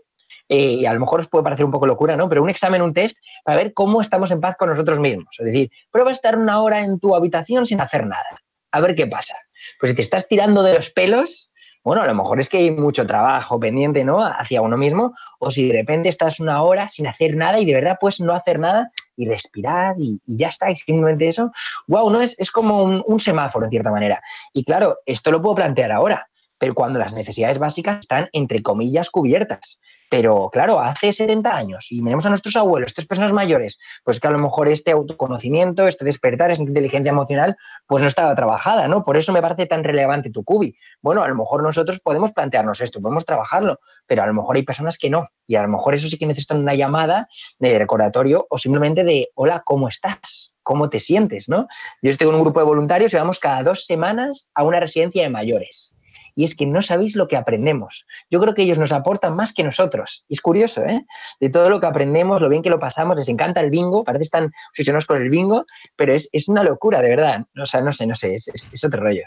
eh, 0.50 0.74
y 0.80 0.86
a 0.86 0.94
lo 0.94 1.00
mejor 1.00 1.22
os 1.22 1.30
puede 1.30 1.44
parecer 1.44 1.66
un 1.66 1.72
poco 1.72 1.88
locura, 1.88 2.18
¿no? 2.18 2.28
Pero 2.28 2.44
un 2.44 2.50
examen, 2.50 2.82
un 2.82 2.94
test, 2.94 3.18
para 3.44 3.58
ver 3.58 3.74
cómo 3.74 4.02
estamos 4.02 4.32
en 4.32 4.42
paz 4.42 4.56
con 4.58 4.70
nosotros 4.70 5.00
mismos. 5.00 5.36
Es 5.40 5.46
decir, 5.46 5.70
prueba 5.92 6.10
a 6.10 6.14
estar 6.14 6.38
una 6.38 6.62
hora 6.62 6.82
en 6.82 7.00
tu 7.00 7.16
habitación 7.16 7.66
sin 7.66 7.80
hacer 7.80 8.06
nada, 8.06 8.42
a 8.72 8.82
ver 8.82 8.96
qué 8.96 9.08
pasa. 9.08 9.36
Pues 9.80 9.92
si 9.92 9.96
te 9.96 10.02
estás 10.02 10.28
tirando 10.28 10.64
de 10.64 10.74
los 10.74 10.90
pelos, 10.90 11.52
bueno, 11.84 12.02
a 12.02 12.08
lo 12.08 12.16
mejor 12.16 12.40
es 12.40 12.50
que 12.50 12.58
hay 12.58 12.72
mucho 12.72 13.06
trabajo 13.06 13.60
pendiente, 13.60 14.04
¿no? 14.04 14.24
Hacia 14.24 14.62
uno 14.62 14.78
mismo, 14.78 15.14
o 15.40 15.52
si 15.52 15.68
de 15.68 15.80
repente 15.80 16.10
estás 16.10 16.40
una 16.40 16.62
hora 16.64 16.88
sin 16.90 17.08
hacer 17.08 17.36
nada 17.36 17.60
y 17.60 17.66
de 17.66 17.74
verdad 17.74 17.98
puedes 18.00 18.22
no 18.22 18.34
hacer 18.34 18.60
nada 18.60 18.90
y 19.18 19.28
respirar 19.28 19.96
y, 20.00 20.22
ya 20.26 20.48
está, 20.48 20.72
y 20.72 20.76
simplemente 20.76 21.28
eso, 21.28 21.52
wow, 21.88 22.10
¿no? 22.10 22.22
Es, 22.22 22.40
es 22.40 22.52
como 22.52 22.84
un 22.84 23.20
semáforo 23.20 23.66
en 23.66 23.72
cierta 23.72 23.92
manera. 23.92 24.22
Y 24.54 24.64
claro, 24.64 24.98
esto 25.06 25.32
lo 25.32 25.42
puedo 25.42 25.56
plantear 25.56 25.92
ahora, 25.92 26.28
cuando 26.72 27.00
las 27.00 27.14
necesidades 27.14 27.60
básicas 27.60 28.00
están, 28.00 28.30
entre 28.32 28.64
comillas, 28.64 29.10
cubiertas. 29.10 29.80
Pero 30.14 30.52
claro, 30.52 30.80
hace 30.80 31.12
70 31.12 31.58
años 31.58 31.92
y 31.92 32.04
miremos 32.04 32.28
a 32.28 32.30
nuestros 32.30 32.56
abuelos, 32.56 32.90
estas 32.90 33.08
personas 33.08 33.34
mayores, 33.34 33.80
pues 34.04 34.20
que 34.20 34.28
a 34.28 34.30
lo 34.30 34.38
mejor 34.38 34.68
este 34.68 34.92
autoconocimiento, 34.92 35.88
este 35.88 36.06
despertar, 36.06 36.52
esta 36.52 36.64
inteligencia 36.64 37.10
emocional, 37.10 37.58
pues 37.88 38.04
no 38.04 38.08
estaba 38.08 38.36
trabajada, 38.36 38.88
¿no? 38.88 39.02
Por 39.02 39.18
eso 39.18 39.34
me 39.34 39.42
parece 39.42 39.66
tan 39.66 39.84
relevante 39.84 40.30
tu 40.30 40.44
cubi. 40.44 40.76
Bueno, 41.02 41.24
a 41.24 41.28
lo 41.28 41.34
mejor 41.34 41.64
nosotros 41.64 42.00
podemos 42.00 42.32
plantearnos 42.32 42.80
esto, 42.82 43.02
podemos 43.02 43.26
trabajarlo, 43.26 43.80
pero 44.06 44.22
a 44.22 44.28
lo 44.28 44.36
mejor 44.36 44.56
hay 44.56 44.62
personas 44.62 45.00
que 45.00 45.10
no. 45.10 45.30
Y 45.48 45.56
a 45.56 45.64
lo 45.64 45.68
mejor 45.68 45.96
eso 45.96 46.08
sí 46.08 46.20
que 46.20 46.28
necesitan 46.28 46.60
una 46.60 46.76
llamada 46.76 47.28
de 47.58 47.80
recordatorio 47.80 48.46
o 48.52 48.60
simplemente 48.60 49.04
de, 49.04 49.30
hola, 49.34 49.64
¿cómo 49.66 49.90
estás? 49.90 50.52
¿Cómo 50.62 50.92
te 50.92 51.00
sientes? 51.00 51.50
¿no? 51.50 51.66
Yo 52.04 52.12
estoy 52.12 52.28
con 52.28 52.36
un 52.36 52.42
grupo 52.42 52.60
de 52.60 52.68
voluntarios 52.68 53.14
y 53.14 53.18
vamos 53.18 53.40
cada 53.40 53.64
dos 53.64 53.86
semanas 53.86 54.52
a 54.54 54.64
una 54.64 54.80
residencia 54.80 55.24
de 55.24 55.30
mayores 55.30 55.92
y 56.36 56.44
es 56.44 56.56
que 56.56 56.66
no 56.66 56.82
sabéis 56.82 57.16
lo 57.16 57.28
que 57.28 57.38
aprendemos. 57.38 58.06
Yo 58.30 58.40
creo 58.40 58.54
que 58.54 58.64
ellos 58.64 58.80
nos 58.80 58.92
aportan 58.92 59.36
más 59.36 59.54
que 59.54 59.64
nosotros. 59.64 60.26
Y 60.28 60.34
es 60.36 60.42
curioso, 60.42 60.84
¿eh? 60.84 61.06
De 61.40 61.50
todo 61.50 61.70
lo 61.70 61.80
que 61.80 61.88
aprendemos, 61.88 62.42
lo 62.42 62.50
bien 62.50 62.64
que 62.64 62.70
lo 62.70 62.80
pasamos, 62.80 63.16
les 63.18 63.28
encanta 63.28 63.62
el 63.62 63.70
bingo, 63.70 64.04
parece 64.04 64.22
que 64.22 64.26
están 64.26 64.52
obsesionados 64.72 65.06
con 65.06 65.22
el 65.22 65.30
bingo, 65.30 65.66
pero 65.96 66.14
es, 66.14 66.30
una 66.48 66.64
locura, 66.64 67.02
de 67.02 67.10
verdad. 67.10 67.46
O 67.62 67.66
sea, 67.66 67.82
no 67.82 67.94
sé, 67.94 68.08
no 68.08 68.16
sé, 68.16 68.36
es, 68.36 68.84
otro 68.84 69.02
rollo. 69.02 69.24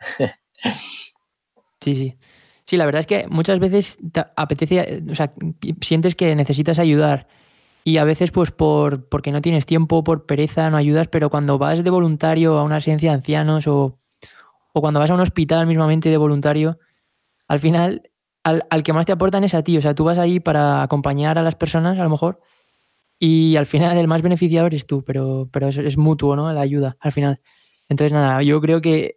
Sí, 1.78 1.94
sí. 1.94 2.16
Sí, 2.64 2.76
la 2.76 2.86
verdad 2.86 3.00
es 3.00 3.06
que 3.06 3.28
muchas 3.28 3.60
veces 3.60 3.98
te 4.12 4.24
apetece, 4.34 5.04
o 5.08 5.14
sea, 5.14 5.32
sientes 5.80 6.16
que 6.16 6.34
necesitas 6.34 6.80
ayudar 6.80 7.28
y 7.84 7.98
a 7.98 8.04
veces 8.04 8.32
pues 8.32 8.50
por 8.50 9.08
porque 9.08 9.30
no 9.30 9.40
tienes 9.40 9.66
tiempo, 9.66 10.02
por 10.02 10.26
pereza, 10.26 10.68
no 10.68 10.76
ayudas, 10.76 11.06
pero 11.06 11.30
cuando 11.30 11.58
vas 11.58 11.84
de 11.84 11.90
voluntario 11.90 12.58
a 12.58 12.64
una 12.64 12.76
residencia 12.76 13.10
de 13.10 13.16
ancianos 13.16 13.68
o, 13.68 14.00
o 14.76 14.82
cuando 14.82 15.00
vas 15.00 15.08
a 15.08 15.14
un 15.14 15.20
hospital 15.20 15.66
mismamente 15.66 16.10
de 16.10 16.18
voluntario, 16.18 16.78
al 17.48 17.60
final 17.60 18.02
al, 18.44 18.82
que 18.82 18.92
más 18.92 19.06
te 19.06 19.12
aportan 19.12 19.42
es 19.42 19.54
a 19.54 19.62
ti. 19.62 19.78
O 19.78 19.80
sea, 19.80 19.94
tú 19.94 20.04
vas 20.04 20.18
ahí 20.18 20.38
para 20.38 20.82
acompañar 20.82 21.38
a 21.38 21.42
las 21.42 21.54
personas, 21.54 21.98
a 21.98 22.02
lo 22.02 22.10
mejor, 22.10 22.42
y 23.18 23.56
al 23.56 23.64
final 23.64 23.96
el 23.96 24.06
más 24.06 24.20
beneficiado 24.20 24.66
eres 24.66 24.86
tú, 24.86 25.02
pero, 25.02 25.48
pero 25.50 25.68
es, 25.68 25.96
mutuo, 25.96 26.36
¿no? 26.36 26.52
La 26.52 26.60
ayuda, 26.60 26.98
al 27.00 27.10
final. 27.10 27.40
Entonces, 27.88 28.12
nada, 28.12 28.42
yo 28.42 28.60
creo 28.60 28.82
que 28.82 29.16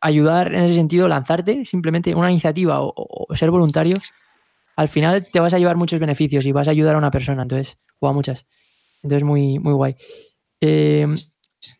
ayudar 0.00 0.52
en 0.52 0.64
ese 0.64 0.74
sentido, 0.74 1.06
lanzarte, 1.06 1.64
simplemente 1.64 2.12
una 2.12 2.32
iniciativa 2.32 2.80
o, 2.80 3.28
ser 3.36 3.52
voluntario, 3.52 3.98
al 4.74 4.88
final 4.88 5.28
te 5.30 5.38
vas 5.38 5.54
a 5.54 5.60
llevar 5.60 5.76
muchos 5.76 6.00
beneficios 6.00 6.44
y 6.44 6.50
vas 6.50 6.66
a 6.66 6.72
ayudar 6.72 6.96
a 6.96 6.98
una 6.98 7.12
persona, 7.12 7.42
entonces, 7.42 7.78
o 8.00 8.08
a 8.08 8.12
muchas. 8.12 8.46
Entonces, 9.04 9.22
muy, 9.22 9.60
muy 9.60 9.74
guay. 9.74 9.94
Eh, 10.60 11.06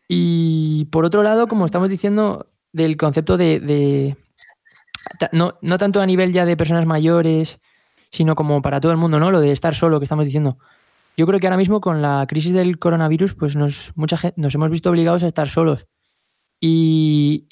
y 0.07 0.85
por 0.85 1.05
otro 1.05 1.23
lado, 1.23 1.47
como 1.47 1.65
estamos 1.65 1.89
diciendo, 1.89 2.51
del 2.71 2.97
concepto 2.97 3.37
de, 3.37 4.15
no, 5.31 5.57
no, 5.61 5.77
tanto 5.77 6.01
a 6.01 6.05
nivel 6.05 6.33
ya 6.33 6.45
de 6.45 6.57
personas 6.57 6.85
mayores, 6.85 7.59
sino 8.11 8.35
como 8.35 8.61
para 8.61 8.79
todo 8.79 8.91
el 8.91 8.97
mundo, 8.97 9.19
¿no? 9.19 9.31
Lo 9.31 9.41
de 9.41 9.51
estar 9.51 9.75
solo 9.75 9.99
que 9.99 10.05
estamos 10.05 10.25
diciendo. 10.25 10.57
Yo 11.17 11.25
creo 11.25 11.39
que 11.39 11.47
ahora 11.47 11.57
mismo 11.57 11.81
con 11.81 12.01
la 12.01 12.25
crisis 12.27 12.53
del 12.53 12.77
coronavirus, 12.77 13.33
pues 13.33 13.55
nos, 13.55 13.91
mucha 13.95 14.17
gente, 14.17 14.39
nos 14.39 14.53
hemos 14.55 14.71
visto 14.71 14.89
obligados 14.89 15.23
a 15.23 15.27
estar 15.27 15.49
solos. 15.49 15.89
Y, 16.61 17.47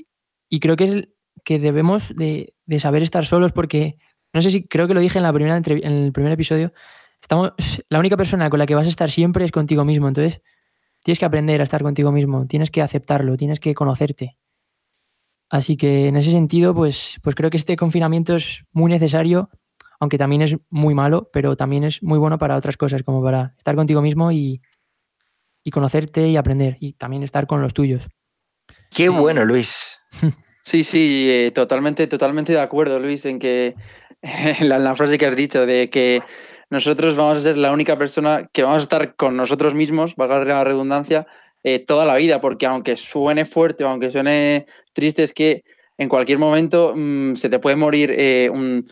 y 0.50 0.60
creo 0.60 0.76
que, 0.76 0.84
es, 0.84 1.10
que 1.44 1.60
debemos 1.60 2.16
de, 2.16 2.54
de, 2.66 2.80
saber 2.80 3.02
estar 3.02 3.26
solos 3.26 3.52
porque, 3.54 3.98
no 4.34 4.42
sé 4.42 4.52
si 4.52 4.68
creo 4.68 4.88
que 4.88 4.94
lo 4.94 5.00
dije 5.00 5.18
en, 5.18 5.24
la 5.24 5.34
primera 5.34 5.58
en 5.58 5.92
el 5.92 6.12
primer 6.12 6.32
episodio, 6.32 6.74
estamos, 7.22 7.54
la 7.90 8.00
única 8.00 8.18
persona 8.18 8.50
con 8.50 8.60
la 8.60 8.68
que 8.68 8.76
vas 8.76 8.86
a 8.86 8.90
estar 8.90 9.10
siempre 9.10 9.46
es 9.46 9.52
contigo 9.52 9.84
mismo. 9.84 10.08
Entonces, 10.08 10.42
Tienes 11.06 11.20
que 11.20 11.26
aprender 11.26 11.62
a 11.62 11.66
estar 11.66 11.84
contigo 11.84 12.12
mismo, 12.12 12.48
tienes 12.48 12.72
que 12.72 12.82
aceptarlo, 12.82 13.38
tienes 13.38 13.60
que 13.60 13.76
conocerte. 13.76 14.40
Así 15.52 15.78
que 15.78 16.08
en 16.08 16.18
ese 16.18 16.32
sentido, 16.32 16.74
pues, 16.74 17.18
pues 17.22 17.36
creo 17.36 17.52
que 17.52 17.58
este 17.58 17.76
confinamiento 17.76 18.36
es 18.36 18.64
muy 18.72 18.90
necesario, 18.90 19.52
aunque 20.00 20.18
también 20.18 20.42
es 20.42 20.58
muy 20.72 20.96
malo, 20.96 21.30
pero 21.32 21.56
también 21.56 21.84
es 21.84 22.02
muy 22.02 22.18
bueno 22.18 22.40
para 22.40 22.56
otras 22.56 22.76
cosas, 22.76 23.04
como 23.04 23.22
para 23.22 23.54
estar 23.56 23.76
contigo 23.76 24.02
mismo 24.02 24.32
y, 24.32 24.64
conocerte 25.72 26.28
y 26.28 26.38
aprender, 26.38 26.78
y 26.80 26.94
también 26.94 27.22
estar 27.22 27.46
con 27.46 27.62
los 27.62 27.76
tuyos. 27.76 28.08
Qué 28.90 29.10
bueno, 29.10 29.46
Luis. 29.46 30.02
Sí, 30.66 30.84
sí, 30.84 31.28
eh, 31.30 31.52
totalmente, 31.52 32.08
totalmente 32.08 32.52
de 32.52 32.60
acuerdo, 32.60 32.98
Luis, 32.98 33.24
en 33.28 33.38
que 33.38 33.76
la, 34.62 34.80
la 34.80 34.96
frase 34.96 35.20
que 35.20 35.28
has 35.28 35.36
dicho 35.36 35.68
de 35.68 35.92
que 35.92 36.24
nosotros 36.76 37.16
vamos 37.16 37.38
a 37.38 37.42
ser 37.42 37.58
la 37.58 37.72
única 37.72 37.98
persona 37.98 38.50
que 38.52 38.62
vamos 38.62 38.80
a 38.80 38.82
estar 38.82 39.16
con 39.16 39.38
nosotros 39.38 39.74
mismos, 39.74 40.18
valga 40.18 40.44
la 40.44 40.66
redundancia, 40.66 41.26
eh, 41.64 41.80
toda 41.80 42.04
la 42.06 42.18
vida, 42.18 42.42
porque 42.42 42.66
aunque 42.66 42.98
suene 42.98 43.46
fuerte 43.46 43.86
o 43.86 43.88
aunque 43.88 44.12
suene 44.12 44.66
triste, 44.92 45.24
es 45.24 45.34
que 45.34 45.64
en 45.98 46.10
cualquier 46.10 46.38
momento 46.38 46.92
mm, 46.94 47.36
se 47.36 47.48
te 47.48 47.60
puede 47.60 47.78
morir 47.78 48.14
eh, 48.14 48.50
un, 48.52 48.86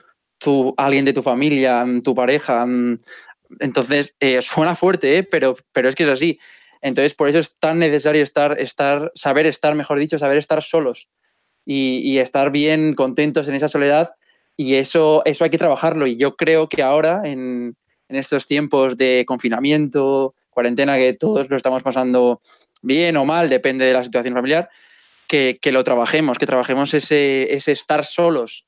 alguien 0.78 1.04
de 1.04 1.12
tu 1.12 1.22
familia, 1.22 1.84
mm, 1.84 2.04
tu 2.04 2.16
pareja. 2.16 2.66
Mm, 2.66 3.00
entonces, 3.60 4.16
eh, 4.22 4.42
suena 4.42 4.76
fuerte, 4.76 5.24
pero, 5.24 5.54
pero 5.74 5.90
es 5.90 5.96
que 5.96 6.04
es 6.04 6.10
así. 6.10 6.40
Entonces, 6.80 7.14
por 7.14 7.28
eso 7.28 7.40
es 7.40 7.58
tan 7.60 7.80
necesario 7.80 8.24
estar, 8.24 8.62
estar, 8.62 9.12
saber 9.14 9.46
estar, 9.46 9.76
mejor 9.76 10.00
dicho, 10.00 10.18
saber 10.18 10.38
estar 10.38 10.64
solos 10.64 11.10
y, 11.66 11.98
y 11.98 12.20
estar 12.20 12.50
bien 12.50 12.94
contentos 12.94 13.50
en 13.50 13.56
esa 13.56 13.68
soledad 13.68 14.16
y 14.56 14.76
eso, 14.76 15.22
eso 15.26 15.44
hay 15.44 15.50
que 15.50 15.58
trabajarlo. 15.58 16.08
Y 16.08 16.16
yo 16.16 16.36
creo 16.36 16.68
que 16.70 16.84
ahora, 16.84 17.22
en, 17.26 17.76
estos 18.10 18.46
tiempos 18.46 18.96
de 18.96 19.24
confinamiento, 19.28 20.36
cuarentena, 20.52 20.98
que 20.98 21.14
todos 21.14 21.50
lo 21.50 21.58
estamos 21.58 21.82
pasando 21.82 22.42
bien 22.84 23.18
o 23.18 23.26
mal, 23.26 23.50
depende 23.50 23.86
de 23.86 23.94
la 23.94 24.04
situación 24.04 24.36
familiar, 24.36 24.70
que, 25.28 25.58
que 25.60 25.72
lo 25.72 25.84
trabajemos, 25.84 26.38
que 26.38 26.46
trabajemos 26.46 26.94
ese, 26.94 27.52
ese 27.56 27.72
estar 27.72 28.06
solos 28.06 28.68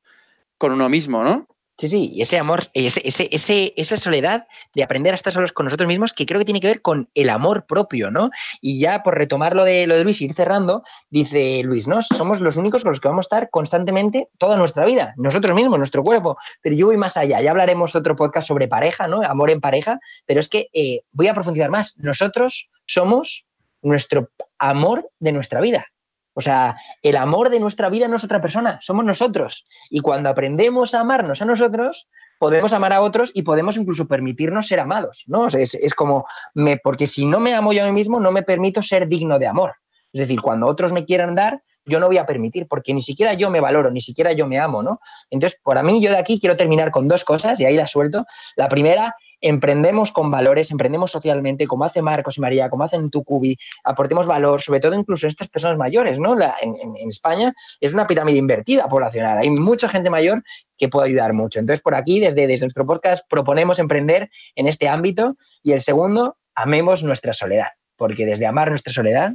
con 0.57 0.71
uno 0.71 0.89
mismo, 0.89 1.23
¿no? 1.23 1.47
Sí, 1.77 1.89
sí, 1.89 2.09
y 2.13 2.21
ese 2.21 2.37
amor, 2.37 2.63
ese, 2.73 3.01
ese, 3.03 3.73
esa 3.75 3.97
soledad 3.97 4.47
de 4.73 4.83
aprender 4.83 5.13
a 5.13 5.15
estar 5.15 5.33
solos 5.33 5.51
con 5.51 5.65
nosotros 5.65 5.87
mismos, 5.87 6.13
que 6.13 6.25
creo 6.25 6.39
que 6.39 6.45
tiene 6.45 6.61
que 6.61 6.67
ver 6.67 6.81
con 6.81 7.09
el 7.13 7.29
amor 7.29 7.65
propio, 7.65 8.11
¿no? 8.11 8.29
Y 8.61 8.79
ya 8.79 9.03
por 9.03 9.17
retomar 9.17 9.57
lo 9.57 9.65
de, 9.65 9.85
lo 9.85 9.95
de 9.97 10.05
Luis 10.05 10.21
y 10.21 10.25
ir 10.25 10.33
cerrando, 10.33 10.83
dice 11.09 11.61
Luis, 11.65 11.89
¿no? 11.89 12.01
Somos 12.01 12.39
los 12.39 12.55
únicos 12.55 12.83
con 12.83 12.93
los 12.93 13.01
que 13.01 13.09
vamos 13.09 13.25
a 13.25 13.27
estar 13.27 13.49
constantemente 13.49 14.29
toda 14.37 14.55
nuestra 14.55 14.85
vida, 14.85 15.13
nosotros 15.17 15.53
mismos, 15.53 15.77
nuestro 15.77 16.01
cuerpo. 16.01 16.37
Pero 16.61 16.77
yo 16.77 16.85
voy 16.85 16.95
más 16.95 17.17
allá, 17.17 17.41
ya 17.41 17.51
hablaremos 17.51 17.93
otro 17.93 18.15
podcast 18.15 18.47
sobre 18.47 18.69
pareja, 18.69 19.09
¿no? 19.09 19.21
Amor 19.21 19.49
en 19.49 19.59
pareja, 19.59 19.99
pero 20.25 20.39
es 20.39 20.47
que 20.47 20.69
eh, 20.71 21.01
voy 21.11 21.27
a 21.27 21.33
profundizar 21.33 21.71
más. 21.71 21.97
Nosotros 21.97 22.69
somos 22.85 23.45
nuestro 23.81 24.29
amor 24.59 25.09
de 25.19 25.33
nuestra 25.33 25.59
vida. 25.59 25.87
O 26.35 26.41
sea, 26.41 26.75
el 27.01 27.15
amor 27.15 27.49
de 27.49 27.59
nuestra 27.59 27.89
vida 27.89 28.07
no 28.07 28.17
es 28.17 28.23
otra 28.23 28.41
persona, 28.41 28.77
somos 28.81 29.05
nosotros. 29.05 29.63
Y 29.89 30.01
cuando 30.01 30.29
aprendemos 30.29 30.93
a 30.93 30.99
amarnos 30.99 31.41
a 31.41 31.45
nosotros, 31.45 32.07
podemos 32.37 32.73
amar 32.73 32.91
a 32.93 33.01
otros 33.01 33.31
y 33.33 33.43
podemos 33.43 33.77
incluso 33.77 34.07
permitirnos 34.07 34.67
ser 34.67 34.81
amados, 34.81 35.23
¿no? 35.27 35.47
es, 35.47 35.93
como, 35.95 36.25
me, 36.53 36.77
porque 36.77 37.07
si 37.07 37.25
no 37.25 37.39
me 37.39 37.53
amo 37.53 37.71
yo 37.71 37.83
a 37.83 37.87
mí 37.87 37.93
mismo, 37.93 38.19
no 38.19 38.31
me 38.31 38.43
permito 38.43 38.81
ser 38.81 39.07
digno 39.07 39.39
de 39.39 39.47
amor. 39.47 39.75
Es 40.11 40.19
decir, 40.19 40.41
cuando 40.41 40.67
otros 40.67 40.91
me 40.91 41.05
quieran 41.05 41.35
dar, 41.35 41.63
yo 41.85 41.99
no 41.99 42.07
voy 42.07 42.17
a 42.17 42.25
permitir, 42.25 42.67
porque 42.67 42.93
ni 42.93 43.01
siquiera 43.01 43.33
yo 43.33 43.49
me 43.49 43.61
valoro, 43.61 43.91
ni 43.91 44.01
siquiera 44.01 44.33
yo 44.33 44.47
me 44.47 44.59
amo, 44.59 44.81
¿no? 44.81 44.99
Entonces, 45.29 45.59
para 45.63 45.83
mí, 45.83 46.01
yo 46.01 46.09
de 46.09 46.17
aquí 46.17 46.39
quiero 46.39 46.57
terminar 46.57 46.91
con 46.91 47.07
dos 47.07 47.23
cosas, 47.23 47.59
y 47.59 47.65
ahí 47.65 47.75
las 47.75 47.91
suelto. 47.91 48.25
La 48.55 48.67
primera 48.67 49.15
emprendemos 49.47 50.11
con 50.11 50.31
valores, 50.31 50.71
emprendemos 50.71 51.11
socialmente, 51.11 51.67
como 51.67 51.85
hace 51.85 52.01
Marcos 52.01 52.37
y 52.37 52.41
María, 52.41 52.67
como 52.67 52.83
hacen 52.83 53.11
Tucubi, 53.11 53.55
aportemos 53.83 54.25
valor, 54.25 54.59
sobre 54.59 54.79
todo 54.79 54.95
incluso 54.95 55.27
a 55.27 55.29
estas 55.29 55.49
personas 55.49 55.77
mayores, 55.77 56.17
¿no? 56.17 56.35
en, 56.35 56.75
España 57.07 57.53
es 57.79 57.93
una 57.93 58.07
pirámide 58.07 58.39
invertida 58.39 58.87
poblacional, 58.89 59.37
hay 59.37 59.51
mucha 59.51 59.87
gente 59.87 60.09
mayor 60.09 60.43
que 60.77 60.89
puede 60.89 61.09
ayudar 61.09 61.33
mucho. 61.33 61.59
Entonces, 61.59 61.81
por 61.81 61.93
aquí, 61.93 62.19
desde, 62.19 62.47
desde 62.47 62.65
nuestro 62.65 62.87
podcast, 62.87 63.23
proponemos 63.29 63.77
emprender 63.77 64.29
en 64.55 64.67
este 64.67 64.89
ámbito. 64.89 65.37
Y 65.61 65.73
el 65.73 65.81
segundo, 65.81 66.37
amemos 66.55 67.03
nuestra 67.03 67.31
soledad, 67.33 67.67
porque 67.95 68.25
desde 68.25 68.47
amar 68.47 68.69
nuestra 68.69 68.91
soledad 68.91 69.33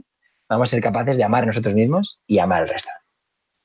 vamos 0.48 0.68
a 0.68 0.70
ser 0.70 0.82
capaces 0.82 1.16
de 1.16 1.24
amar 1.24 1.46
nosotros 1.46 1.74
mismos 1.74 2.18
y 2.26 2.40
amar 2.40 2.62
al 2.62 2.68
resto. 2.68 2.90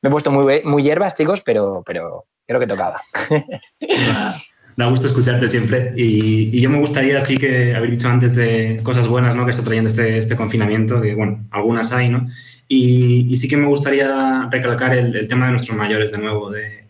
Me 0.04 0.10
he 0.10 0.12
puesto 0.12 0.30
muy, 0.30 0.64
muy 0.64 0.84
hierbas, 0.84 1.16
chicos, 1.16 1.42
pero, 1.42 1.82
pero 1.86 2.26
creo 2.46 2.60
que 2.60 2.68
tocaba. 2.68 3.02
da 4.76 4.88
gusto 4.88 5.08
escucharte 5.08 5.48
siempre. 5.48 5.94
Y, 5.96 6.60
yo 6.60 6.70
me 6.70 6.80
gustaría, 6.80 7.18
así 7.18 7.38
que 7.38 7.76
haber 7.76 7.92
dicho 7.92 8.10
antes 8.10 8.36
de 8.36 8.80
cosas 8.84 9.08
buenas 9.08 9.36
¿no? 9.36 9.46
que 9.46 9.52
está 9.52 9.64
trayendo 9.64 9.90
este, 9.90 10.18
este 10.18 10.36
confinamiento, 10.36 11.02
que 11.02 11.16
bueno, 11.16 11.46
algunas 11.52 11.94
hay, 11.94 12.10
¿no? 12.10 12.28
Y, 12.68 13.36
sí 13.38 13.48
que 13.48 13.58
me 13.58 13.68
gustaría 13.68 14.48
recalcar 14.52 14.94
el, 14.94 15.28
tema 15.28 15.46
de 15.46 15.52
nuestros 15.52 15.78
mayores 15.78 16.12
de 16.12 16.18
nuevo. 16.18 16.52
De, 16.52 16.84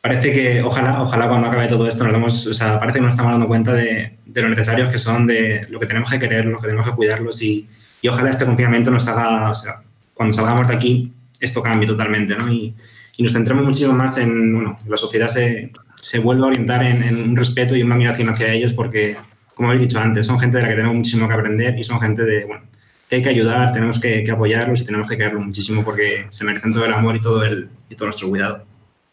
parece 0.00 0.32
que, 0.32 0.62
ojalá, 0.62 1.02
ojalá 1.02 1.28
cuando 1.28 1.48
acabe 1.48 1.66
todo 1.68 1.88
esto 1.88 2.04
nos 2.04 2.12
demos, 2.12 2.46
o 2.46 2.54
sea, 2.54 2.78
parece 2.78 2.98
que 2.98 3.04
nos 3.04 3.14
estamos 3.14 3.32
dando 3.32 3.48
cuenta 3.48 3.72
de, 3.72 4.12
de, 4.24 4.42
lo 4.42 4.48
necesarios 4.48 4.88
que 4.90 4.98
son, 4.98 5.26
de 5.26 5.66
lo 5.70 5.80
que 5.80 5.86
tenemos 5.86 6.10
que 6.10 6.18
querer, 6.18 6.44
lo 6.46 6.60
que 6.60 6.66
tenemos 6.66 6.86
que 6.88 6.94
cuidarlos 6.94 7.40
y, 7.42 7.66
y 8.02 8.08
ojalá 8.08 8.30
este 8.30 8.44
confinamiento 8.44 8.90
nos 8.90 9.08
haga, 9.08 9.50
o 9.50 9.54
sea, 9.54 9.76
cuando 10.14 10.34
salgamos 10.34 10.68
de 10.68 10.74
aquí, 10.74 11.12
esto 11.40 11.62
cambie 11.62 11.86
totalmente, 11.86 12.36
¿no? 12.36 12.52
Y, 12.52 12.74
y 13.16 13.22
nos 13.22 13.32
centremos 13.32 13.64
muchísimo 13.64 13.94
más 13.94 14.18
en, 14.18 14.54
bueno, 14.54 14.78
la 14.86 14.96
sociedad 14.96 15.28
se, 15.28 15.72
se 16.06 16.20
vuelve 16.20 16.44
a 16.44 16.46
orientar 16.46 16.84
en, 16.84 17.20
un 17.20 17.34
respeto 17.34 17.74
y 17.74 17.82
una 17.82 17.96
admiración 17.96 18.28
hacia 18.28 18.52
ellos 18.52 18.72
porque, 18.72 19.16
como 19.54 19.72
he 19.72 19.78
dicho 19.78 19.98
antes, 19.98 20.24
son 20.24 20.38
gente 20.38 20.58
de 20.58 20.62
la 20.62 20.68
que 20.68 20.76
tenemos 20.76 20.94
muchísimo 20.94 21.26
que 21.26 21.34
aprender 21.34 21.76
y 21.76 21.82
son 21.82 22.00
gente 22.00 22.22
de, 22.22 22.44
bueno, 22.44 22.62
que 23.08 23.16
hay 23.16 23.22
que 23.22 23.28
ayudar, 23.28 23.72
tenemos 23.72 23.98
que, 23.98 24.24
apoyarlos 24.30 24.82
y 24.82 24.84
tenemos 24.84 25.08
que 25.08 25.16
quererlos 25.16 25.44
muchísimo 25.44 25.82
porque 25.82 26.26
se 26.30 26.44
merecen 26.44 26.72
todo 26.72 26.84
el 26.84 26.92
amor 26.92 27.16
y 27.16 27.20
todo, 27.20 27.42
el, 27.42 27.68
y 27.90 27.96
todo 27.96 28.06
nuestro 28.06 28.28
cuidado. 28.28 28.62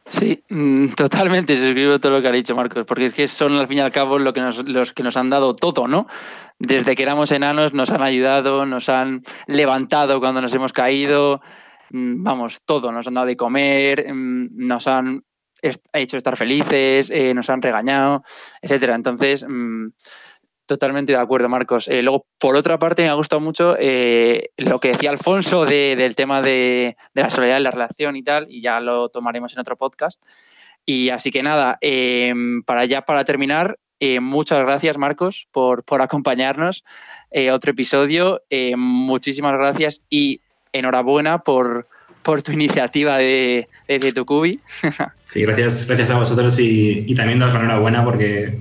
Sí, 0.06 0.44
mm, 0.50 0.90
totalmente 0.96 1.58
suscribo 1.58 1.98
todo 1.98 2.12
lo 2.12 2.22
que 2.22 2.28
ha 2.28 2.32
dicho 2.32 2.56
Marcos, 2.56 2.86
porque 2.86 3.06
es 3.06 3.16
que 3.16 3.28
son 3.28 3.54
al 3.54 3.68
fin 3.68 3.80
y 3.80 3.82
al 3.82 3.92
cabo 3.92 4.20
lo 4.20 4.32
que 4.32 4.42
los 4.42 4.94
que 4.94 5.02
nos 5.02 5.18
han 5.18 5.32
dado 5.32 5.56
todo, 5.56 5.88
¿no? 5.88 6.06
Desde 6.60 6.96
que 6.96 7.02
éramos 7.02 7.32
enanos 7.32 7.74
nos 7.74 7.90
han 7.90 8.04
ayudado, 8.04 8.68
nos 8.68 8.88
han 8.88 9.24
levantado 9.48 10.20
cuando 10.20 10.44
nos 10.44 10.54
hemos 10.54 10.74
caído, 10.74 11.42
mm, 11.90 12.22
vamos, 12.22 12.62
todo, 12.64 12.92
nos 12.92 13.08
han 13.08 13.16
dado 13.16 13.26
de 13.26 13.36
comer, 13.36 14.14
mm, 14.14 14.68
nos 14.68 14.86
han 14.86 15.24
ha 15.92 16.00
hecho 16.00 16.18
estar 16.18 16.36
felices, 16.38 17.10
eh, 17.10 17.34
nos 17.34 17.50
han 17.50 17.62
regañado, 17.62 18.24
etcétera. 18.62 18.96
Entonces, 18.96 19.46
mm, 19.48 19.90
totalmente 20.66 21.12
de 21.12 21.18
acuerdo, 21.18 21.50
Marcos. 21.50 21.88
Eh, 21.88 22.02
luego, 22.02 22.26
por 22.38 22.56
otra 22.56 22.80
parte, 22.80 23.04
me 23.04 23.10
ha 23.10 23.14
gustado 23.14 23.40
mucho 23.40 23.76
eh, 23.80 24.50
lo 24.58 24.80
que 24.80 24.90
decía 24.90 25.10
Alfonso 25.10 25.66
del 25.66 26.16
tema 26.16 26.42
de, 26.42 26.96
la 27.14 27.30
soledad 27.30 27.58
en 27.58 27.64
la 27.64 27.72
relación 27.72 28.16
y 28.16 28.24
tal, 28.24 28.46
y 28.50 28.62
ya 28.62 28.80
lo 28.80 29.10
tomaremos 29.10 29.54
en 29.54 29.60
otro 29.60 29.78
podcast. 29.78 30.24
Y 30.86 31.10
así 31.10 31.32
que 31.32 31.44
nada, 31.44 31.78
em, 31.82 32.64
para 32.64 32.86
ya 32.86 33.04
para 33.04 33.24
terminar, 33.24 33.80
muchas 34.20 34.60
gracias, 34.60 34.98
Marcos, 34.98 35.48
por, 35.52 35.86
por 35.86 36.02
acompañarnos. 36.02 36.84
otro 37.54 37.72
episodio. 37.72 38.42
muchísimas 38.76 39.54
gracias 39.54 40.02
y 40.10 40.42
enhorabuena 40.74 41.40
por, 41.40 41.88
por 42.24 42.42
tu 42.42 42.52
iniciativa 42.52 43.18
de, 43.18 43.68
de, 43.88 44.14
tu 44.14 44.26
cubi. 44.26 44.60
sí, 45.26 45.42
gracias, 45.42 45.86
gracias 45.86 46.12
a 46.12 46.18
vosotros 46.18 46.58
y, 46.60 47.06
y 47.08 47.16
también 47.16 47.40
daros 47.40 47.54
la 47.54 47.62
enhorabuena 47.62 48.04
porque 48.04 48.60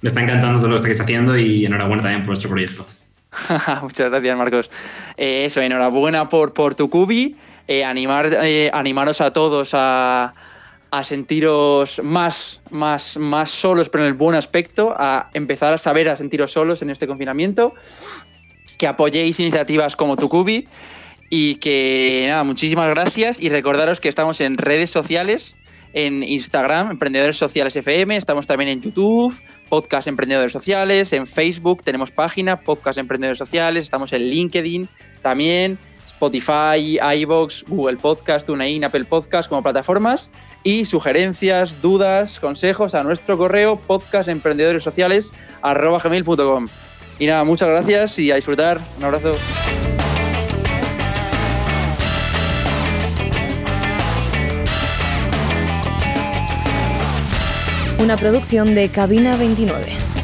me 0.00 0.08
está 0.08 0.22
encantando 0.22 0.58
todo 0.58 0.68
lo 0.68 0.76
que 0.76 0.82
estáis 0.82 1.00
haciendo 1.00 1.38
y 1.38 1.64
enhorabuena 1.64 2.02
también 2.02 2.22
por 2.22 2.28
vuestro 2.28 2.50
proyecto. 2.50 2.86
Muchas 3.82 4.10
gracias, 4.10 4.36
Marcos. 4.36 4.70
Eh, 5.16 5.44
eso, 5.44 5.60
enhorabuena 5.60 6.28
por, 6.28 6.52
por 6.52 6.74
tu 6.74 6.90
cubi. 6.90 7.36
Eh, 7.68 7.84
animar, 7.84 8.30
eh, 8.42 8.70
animaros 8.72 9.20
a 9.20 9.32
todos 9.32 9.70
a, 9.74 10.34
a 10.90 11.04
sentiros 11.04 12.00
más, 12.02 12.60
más, 12.70 13.16
más 13.16 13.50
solos, 13.50 13.88
pero 13.88 14.04
en 14.04 14.08
el 14.08 14.14
buen 14.14 14.36
aspecto, 14.36 14.94
a 14.96 15.30
empezar 15.34 15.74
a 15.74 15.78
saber 15.78 16.08
a 16.08 16.16
sentiros 16.16 16.52
solos 16.52 16.82
en 16.82 16.90
este 16.90 17.08
confinamiento, 17.08 17.74
que 18.78 18.86
apoyéis 18.86 19.40
iniciativas 19.40 19.96
como 19.96 20.16
Tucubi 20.16 20.68
y 21.30 21.56
que 21.56 22.26
nada, 22.28 22.44
muchísimas 22.44 22.88
gracias 22.88 23.40
y 23.40 23.48
recordaros 23.48 24.00
que 24.00 24.08
estamos 24.08 24.40
en 24.40 24.58
redes 24.58 24.90
sociales, 24.90 25.56
en 25.92 26.22
Instagram, 26.22 26.90
Emprendedores 26.90 27.36
Sociales 27.36 27.74
FM, 27.74 28.16
estamos 28.16 28.46
también 28.46 28.70
en 28.70 28.82
YouTube, 28.82 29.40
Podcast 29.68 30.08
Emprendedores 30.08 30.52
Sociales, 30.52 31.12
en 31.12 31.26
Facebook 31.26 31.82
tenemos 31.82 32.10
página, 32.10 32.60
Podcast 32.60 32.98
Emprendedores 32.98 33.38
Sociales, 33.38 33.84
estamos 33.84 34.12
en 34.12 34.28
LinkedIn 34.28 34.88
también, 35.22 35.78
Spotify, 36.06 36.98
iVoox, 37.00 37.64
Google 37.66 37.98
Podcast, 37.98 38.46
TuneIn, 38.46 38.84
Apple 38.84 39.04
Podcast 39.04 39.48
como 39.48 39.62
plataformas 39.62 40.30
y 40.62 40.84
sugerencias, 40.84 41.82
dudas, 41.82 42.38
consejos 42.40 42.94
a 42.94 43.02
nuestro 43.02 43.36
correo 43.36 43.80
podcastemprendedoressociales.com. 43.80 46.68
Y 47.18 47.26
nada, 47.26 47.44
muchas 47.44 47.68
gracias 47.68 48.18
y 48.18 48.30
a 48.30 48.36
disfrutar. 48.36 48.80
Un 48.98 49.04
abrazo. 49.04 49.32
Una 57.98 58.18
producción 58.18 58.74
de 58.74 58.90
Cabina 58.90 59.36
29. 59.36 60.15